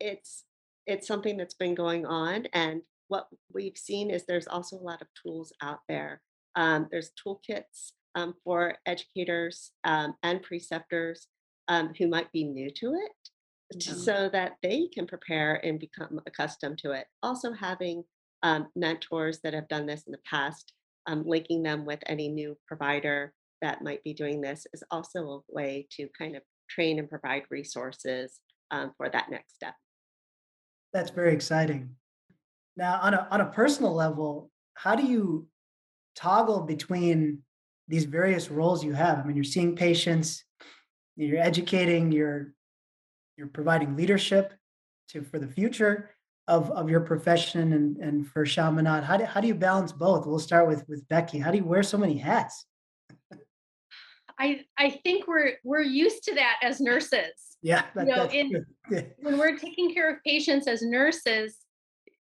it's 0.00 0.44
it's 0.86 1.06
something 1.06 1.36
that's 1.36 1.54
been 1.54 1.74
going 1.74 2.06
on 2.06 2.46
and 2.54 2.80
what 3.08 3.28
we've 3.52 3.76
seen 3.76 4.10
is 4.10 4.24
there's 4.24 4.46
also 4.46 4.76
a 4.76 4.88
lot 4.90 5.02
of 5.02 5.08
tools 5.20 5.52
out 5.62 5.80
there. 5.88 6.20
Um, 6.56 6.88
there's 6.90 7.10
toolkits 7.26 7.92
um, 8.14 8.34
for 8.44 8.76
educators 8.86 9.72
um, 9.84 10.14
and 10.22 10.42
preceptors 10.42 11.26
um, 11.68 11.92
who 11.98 12.06
might 12.08 12.30
be 12.32 12.44
new 12.44 12.70
to 12.70 12.94
it 12.94 13.82
so 13.82 14.30
that 14.32 14.56
they 14.62 14.88
can 14.92 15.06
prepare 15.06 15.54
and 15.64 15.78
become 15.78 16.20
accustomed 16.26 16.78
to 16.78 16.92
it. 16.92 17.06
Also 17.22 17.52
having 17.52 18.04
um, 18.42 18.68
mentors 18.76 19.40
that 19.40 19.54
have 19.54 19.68
done 19.68 19.86
this 19.86 20.04
in 20.06 20.12
the 20.12 20.18
past 20.28 20.72
um, 21.06 21.24
linking 21.26 21.62
them 21.62 21.84
with 21.84 22.00
any 22.06 22.28
new 22.28 22.56
provider 22.66 23.32
that 23.62 23.82
might 23.82 24.02
be 24.04 24.14
doing 24.14 24.40
this 24.40 24.66
is 24.72 24.82
also 24.90 25.20
a 25.20 25.40
way 25.48 25.86
to 25.92 26.08
kind 26.16 26.36
of 26.36 26.42
train 26.68 26.98
and 26.98 27.08
provide 27.08 27.42
resources 27.50 28.40
um, 28.70 28.92
for 28.96 29.08
that 29.08 29.30
next 29.30 29.54
step. 29.54 29.74
That's 30.92 31.10
very 31.10 31.34
exciting. 31.34 31.90
Now, 32.76 33.00
on 33.02 33.14
a 33.14 33.26
on 33.30 33.40
a 33.40 33.46
personal 33.46 33.92
level, 33.92 34.50
how 34.74 34.94
do 34.94 35.04
you 35.04 35.46
toggle 36.14 36.60
between 36.60 37.42
these 37.88 38.04
various 38.04 38.50
roles 38.50 38.84
you 38.84 38.92
have? 38.92 39.18
I 39.18 39.24
mean, 39.24 39.36
you're 39.36 39.44
seeing 39.44 39.74
patients, 39.74 40.44
you're 41.16 41.40
educating, 41.40 42.12
you're 42.12 42.54
you're 43.36 43.48
providing 43.48 43.96
leadership 43.96 44.54
to 45.10 45.22
for 45.22 45.38
the 45.38 45.48
future 45.48 46.10
of 46.46 46.70
of 46.70 46.88
your 46.88 47.00
profession 47.00 47.72
and 47.72 47.96
and 47.98 48.28
for 48.28 48.44
Chaminade. 48.44 49.04
How 49.04 49.16
do 49.16 49.24
how 49.24 49.40
do 49.40 49.48
you 49.48 49.54
balance 49.54 49.92
both? 49.92 50.26
We'll 50.26 50.38
start 50.38 50.66
with 50.68 50.84
with 50.88 51.06
Becky. 51.08 51.38
How 51.38 51.50
do 51.50 51.58
you 51.58 51.64
wear 51.64 51.82
so 51.82 51.98
many 51.98 52.16
hats? 52.16 52.64
I 54.38 54.60
i 54.78 54.90
think 55.04 55.26
we're 55.26 55.52
we're 55.64 55.80
used 55.80 56.22
to 56.24 56.34
that 56.34 56.56
as 56.62 56.80
nurses 56.80 57.56
Yeah, 57.62 57.84
that, 57.94 58.06
know, 58.06 58.16
that's 58.22 58.34
in-. 58.34 58.64
Yeah. 58.90 59.02
when 59.20 59.36
we're 59.38 59.56
taking 59.58 59.92
care 59.92 60.10
of 60.10 60.16
patients 60.24 60.66
as 60.66 60.80
nurses, 60.82 61.58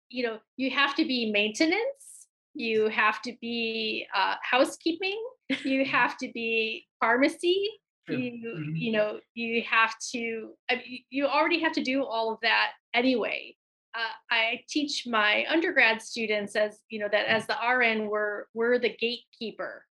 you 0.09 0.23
know, 0.27 0.39
you 0.57 0.71
have 0.71 0.95
to 0.95 1.05
be 1.05 1.31
maintenance, 1.31 2.29
you 2.55 2.89
have 2.89 3.21
to 3.23 3.33
be 3.43 4.07
uh, 4.15 4.37
housekeeping, 4.43 5.21
you 5.65 5.85
have 5.85 6.17
to 6.19 6.31
be 6.33 6.87
pharmacy, 7.01 7.69
you 8.09 8.31
Mhm. 8.41 8.79
you 8.85 8.93
know, 8.93 9.21
you 9.35 9.63
have 9.69 9.95
to. 10.13 10.55
I 10.71 10.77
mean, 10.77 11.05
you 11.11 11.27
already 11.27 11.59
have 11.61 11.73
to 11.73 11.83
do 11.83 12.05
all 12.05 12.33
of 12.33 12.39
that 12.43 12.69
anyway. 12.95 13.57
Uh, 13.95 14.15
I 14.31 14.61
teach 14.69 15.07
my 15.07 15.45
undergrad 15.49 16.01
students 16.01 16.55
as 16.57 16.81
you 16.89 16.99
know 17.01 17.09
that 17.11 17.27
as 17.37 17.47
the 17.47 17.57
RN, 17.77 18.09
we're 18.09 18.45
we're 18.55 18.79
the 18.79 18.95
gatekeeper, 18.97 19.85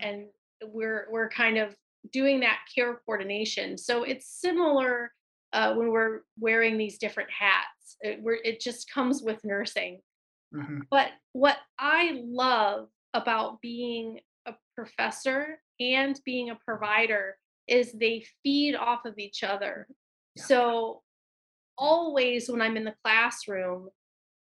and 0.00 0.26
we're 0.72 1.06
we're 1.10 1.28
kind 1.28 1.58
of 1.58 1.74
doing 2.12 2.40
that 2.40 2.58
care 2.74 3.00
coordination. 3.06 3.78
So 3.78 4.04
it's 4.04 4.28
similar 4.28 5.10
uh, 5.52 5.74
when 5.74 5.90
we're 5.90 6.20
wearing 6.38 6.76
these 6.76 6.98
different 6.98 7.30
hats. 7.30 7.96
It, 8.00 8.22
we're, 8.22 8.38
it 8.44 8.60
just 8.60 8.90
comes 8.90 9.22
with 9.22 9.44
nursing. 9.44 10.00
Mhm. 10.54 10.82
But 10.90 11.08
what 11.32 11.58
I 11.78 12.20
love 12.24 12.88
about 13.14 13.60
being 13.60 14.20
a 14.46 14.54
professor 14.74 15.60
and 15.80 16.20
being 16.24 16.50
a 16.50 16.58
provider 16.64 17.36
is 17.66 17.92
they 17.92 18.26
feed 18.42 18.74
off 18.74 19.04
of 19.04 19.18
each 19.18 19.42
other. 19.42 19.86
Yeah. 20.36 20.44
So 20.44 21.02
always, 21.78 22.48
when 22.48 22.60
I'm 22.60 22.76
in 22.76 22.84
the 22.84 22.94
classroom, 23.02 23.88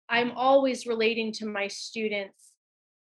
I'm 0.10 0.32
always 0.32 0.86
relating 0.86 1.32
to 1.34 1.46
my 1.46 1.68
students. 1.68 2.52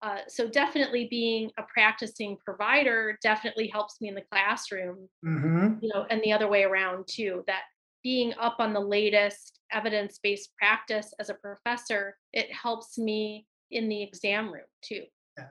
Uh, 0.03 0.19
so 0.27 0.47
definitely 0.47 1.07
being 1.11 1.51
a 1.59 1.63
practicing 1.71 2.35
provider 2.43 3.19
definitely 3.21 3.67
helps 3.67 4.01
me 4.01 4.09
in 4.09 4.15
the 4.15 4.23
classroom, 4.31 5.07
hmm 5.23 5.75
you 5.79 5.89
know, 5.93 6.05
and 6.09 6.21
the 6.23 6.33
other 6.33 6.47
way 6.47 6.63
around 6.63 7.07
too. 7.07 7.43
That 7.45 7.61
being 8.03 8.33
up 8.39 8.55
on 8.59 8.73
the 8.73 8.79
latest 8.79 9.59
evidence-based 9.71 10.49
practice 10.57 11.13
as 11.19 11.29
a 11.29 11.35
professor, 11.35 12.17
it 12.33 12.51
helps 12.51 12.97
me 12.97 13.45
in 13.69 13.89
the 13.89 14.01
exam 14.01 14.51
room 14.51 14.63
too. 14.81 15.03
Yeah. 15.37 15.45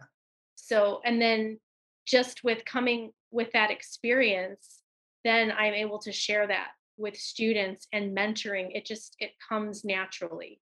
So, 0.57 1.01
and 1.05 1.23
then 1.23 1.61
just 2.07 2.43
with 2.43 2.65
coming 2.65 3.13
with 3.31 3.53
that 3.53 3.71
experience, 3.71 4.83
then 5.23 5.53
I'm 5.53 5.75
able 5.75 6.01
to 6.01 6.13
share 6.13 6.49
that 6.49 6.71
with 6.97 7.17
students 7.17 7.87
and 7.93 8.17
mentoring. 8.17 8.71
It 8.75 8.85
just 8.85 9.15
it 9.21 9.31
comes 9.49 9.85
naturally. 9.85 10.61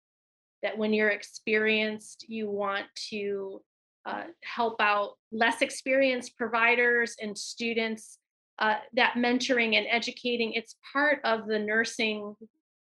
That 0.63 0.77
when 0.77 0.93
you're 0.93 1.11
experienced, 1.11 2.27
you 2.29 2.51
want 2.51 2.87
to 3.11 3.63
uh, 4.07 4.25
help 4.43 4.77
out 4.81 5.13
less 5.33 5.63
experienced 5.63 6.37
providers 6.37 7.17
and 7.21 7.37
students. 7.37 8.19
Uh, 8.59 8.77
that 8.93 9.15
mentoring 9.15 9.77
and 9.77 9.87
educating, 9.89 10.53
it's 10.53 10.75
part 10.93 11.21
of 11.23 11.47
the 11.47 11.59
nursing 11.59 12.35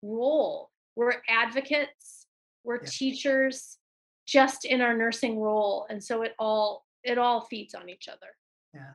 role. 0.04 0.70
We're 0.96 1.16
advocates, 1.28 2.28
we're 2.64 2.82
Yeah. 2.84 2.90
teachers, 2.92 3.80
just 4.28 4.66
in 4.66 4.82
our 4.82 4.96
nursing 4.96 5.40
role, 5.40 5.88
and 5.90 6.04
so 6.04 6.22
it 6.22 6.34
all 6.38 6.86
it 7.04 7.18
all 7.20 7.42
feeds 7.46 7.76
on 7.76 7.88
each 7.90 8.08
other. 8.08 8.36
Yeah. 8.74 8.94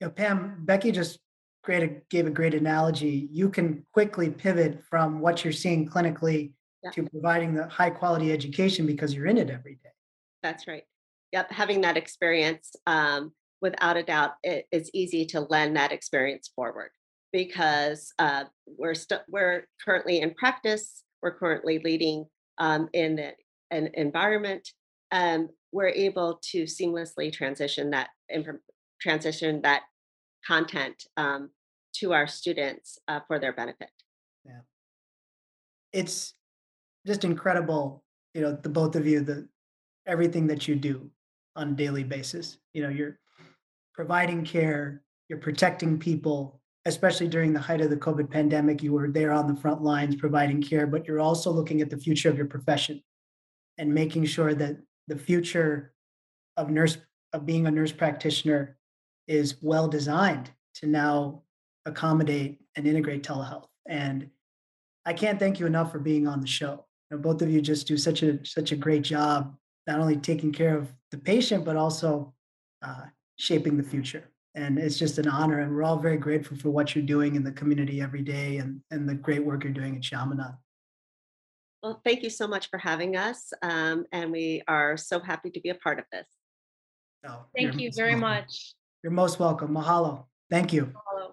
You 0.00 0.06
know, 0.06 0.10
Pam, 0.12 0.64
Becky 0.64 0.92
just 0.92 1.18
great, 1.64 2.08
gave 2.08 2.26
a 2.26 2.30
great 2.30 2.54
analogy. 2.54 3.28
You 3.32 3.50
can 3.50 3.84
quickly 3.92 4.30
pivot 4.30 4.82
from 4.84 5.20
what 5.20 5.42
you're 5.44 5.52
seeing 5.52 5.88
clinically 5.88 6.52
Yeah. 6.84 6.90
to 6.92 7.02
providing 7.08 7.54
the 7.54 7.66
high 7.66 7.90
quality 7.90 8.32
education 8.32 8.86
because 8.86 9.12
you're 9.12 9.26
in 9.26 9.38
it 9.38 9.50
every 9.50 9.74
day. 9.82 9.90
That's 10.42 10.68
right. 10.68 10.84
Yep, 11.36 11.52
having 11.52 11.82
that 11.82 11.98
experience, 11.98 12.74
um, 12.86 13.30
without 13.60 13.98
a 13.98 14.02
doubt, 14.02 14.36
it, 14.42 14.64
it's 14.72 14.88
easy 14.94 15.26
to 15.26 15.40
lend 15.40 15.76
that 15.76 15.92
experience 15.92 16.50
forward 16.56 16.88
because 17.30 18.10
uh, 18.18 18.44
we're 18.66 18.94
st- 18.94 19.20
we're 19.28 19.66
currently 19.84 20.22
in 20.22 20.32
practice. 20.32 21.04
We're 21.20 21.36
currently 21.36 21.78
leading 21.84 22.24
um, 22.56 22.88
in 22.94 23.16
the, 23.16 23.32
an 23.70 23.90
environment. 23.92 24.66
Um, 25.12 25.50
we're 25.72 25.88
able 25.88 26.40
to 26.52 26.62
seamlessly 26.62 27.30
transition 27.30 27.90
that 27.90 28.08
inform- 28.30 28.62
transition 28.98 29.60
that 29.60 29.82
content 30.46 31.04
um, 31.18 31.50
to 31.96 32.14
our 32.14 32.26
students 32.26 32.98
uh, 33.08 33.20
for 33.26 33.38
their 33.38 33.52
benefit. 33.52 33.90
Yeah, 34.46 34.60
it's 35.92 36.32
just 37.06 37.24
incredible, 37.24 38.04
you 38.32 38.40
know, 38.40 38.52
the 38.52 38.70
both 38.70 38.96
of 38.96 39.06
you, 39.06 39.20
the 39.20 39.46
everything 40.06 40.46
that 40.46 40.66
you 40.66 40.76
do 40.76 41.10
on 41.56 41.70
a 41.70 41.72
daily 41.72 42.04
basis. 42.04 42.58
You 42.72 42.82
know, 42.82 42.88
you're 42.88 43.18
providing 43.94 44.44
care, 44.44 45.02
you're 45.28 45.38
protecting 45.38 45.98
people, 45.98 46.60
especially 46.84 47.28
during 47.28 47.52
the 47.52 47.60
height 47.60 47.80
of 47.80 47.90
the 47.90 47.96
COVID 47.96 48.30
pandemic. 48.30 48.82
You 48.82 48.92
were 48.92 49.08
there 49.08 49.32
on 49.32 49.52
the 49.52 49.60
front 49.60 49.82
lines 49.82 50.16
providing 50.16 50.62
care, 50.62 50.86
but 50.86 51.06
you're 51.06 51.20
also 51.20 51.50
looking 51.50 51.80
at 51.80 51.90
the 51.90 51.96
future 51.96 52.28
of 52.28 52.36
your 52.36 52.46
profession 52.46 53.02
and 53.78 53.92
making 53.92 54.26
sure 54.26 54.54
that 54.54 54.76
the 55.08 55.16
future 55.16 55.94
of 56.56 56.70
nurse 56.70 56.98
of 57.32 57.44
being 57.44 57.66
a 57.66 57.70
nurse 57.70 57.92
practitioner 57.92 58.76
is 59.26 59.56
well 59.60 59.88
designed 59.88 60.50
to 60.74 60.86
now 60.86 61.42
accommodate 61.84 62.60
and 62.76 62.86
integrate 62.86 63.22
telehealth. 63.22 63.66
And 63.88 64.30
I 65.04 65.12
can't 65.12 65.38
thank 65.38 65.60
you 65.60 65.66
enough 65.66 65.92
for 65.92 65.98
being 65.98 66.26
on 66.26 66.40
the 66.40 66.46
show. 66.46 66.86
You 67.10 67.16
know, 67.16 67.22
both 67.22 67.42
of 67.42 67.50
you 67.50 67.60
just 67.60 67.86
do 67.86 67.96
such 67.96 68.22
a 68.22 68.44
such 68.44 68.72
a 68.72 68.76
great 68.76 69.02
job, 69.02 69.54
not 69.86 70.00
only 70.00 70.16
taking 70.16 70.52
care 70.52 70.76
of 70.76 70.92
the 71.10 71.18
patient, 71.18 71.64
but 71.64 71.76
also 71.76 72.34
uh, 72.82 73.04
shaping 73.38 73.76
the 73.76 73.82
future. 73.82 74.24
And 74.54 74.78
it's 74.78 74.98
just 74.98 75.18
an 75.18 75.28
honor, 75.28 75.60
and 75.60 75.74
we're 75.74 75.82
all 75.82 75.98
very 75.98 76.16
grateful 76.16 76.56
for 76.56 76.70
what 76.70 76.94
you're 76.94 77.04
doing 77.04 77.36
in 77.36 77.44
the 77.44 77.52
community 77.52 78.00
every 78.00 78.22
day, 78.22 78.56
and 78.56 78.80
and 78.90 79.06
the 79.06 79.14
great 79.14 79.44
work 79.44 79.64
you're 79.64 79.72
doing 79.72 79.96
at 79.96 80.02
Chaminade. 80.02 80.54
Well, 81.82 82.00
thank 82.04 82.22
you 82.22 82.30
so 82.30 82.48
much 82.48 82.70
for 82.70 82.78
having 82.78 83.16
us, 83.16 83.52
um, 83.62 84.06
and 84.12 84.32
we 84.32 84.62
are 84.66 84.96
so 84.96 85.20
happy 85.20 85.50
to 85.50 85.60
be 85.60 85.68
a 85.68 85.74
part 85.74 85.98
of 85.98 86.06
this. 86.10 86.26
So 87.24 87.44
Thank 87.54 87.74
you're 87.74 87.82
you 87.82 87.88
most 87.88 87.96
very 87.96 88.14
welcome. 88.14 88.30
much. 88.30 88.74
You're 89.02 89.12
most 89.12 89.38
welcome. 89.38 89.74
Mahalo. 89.74 90.24
Thank 90.48 90.72
you. 90.72 90.86
Mahalo. 90.86 91.32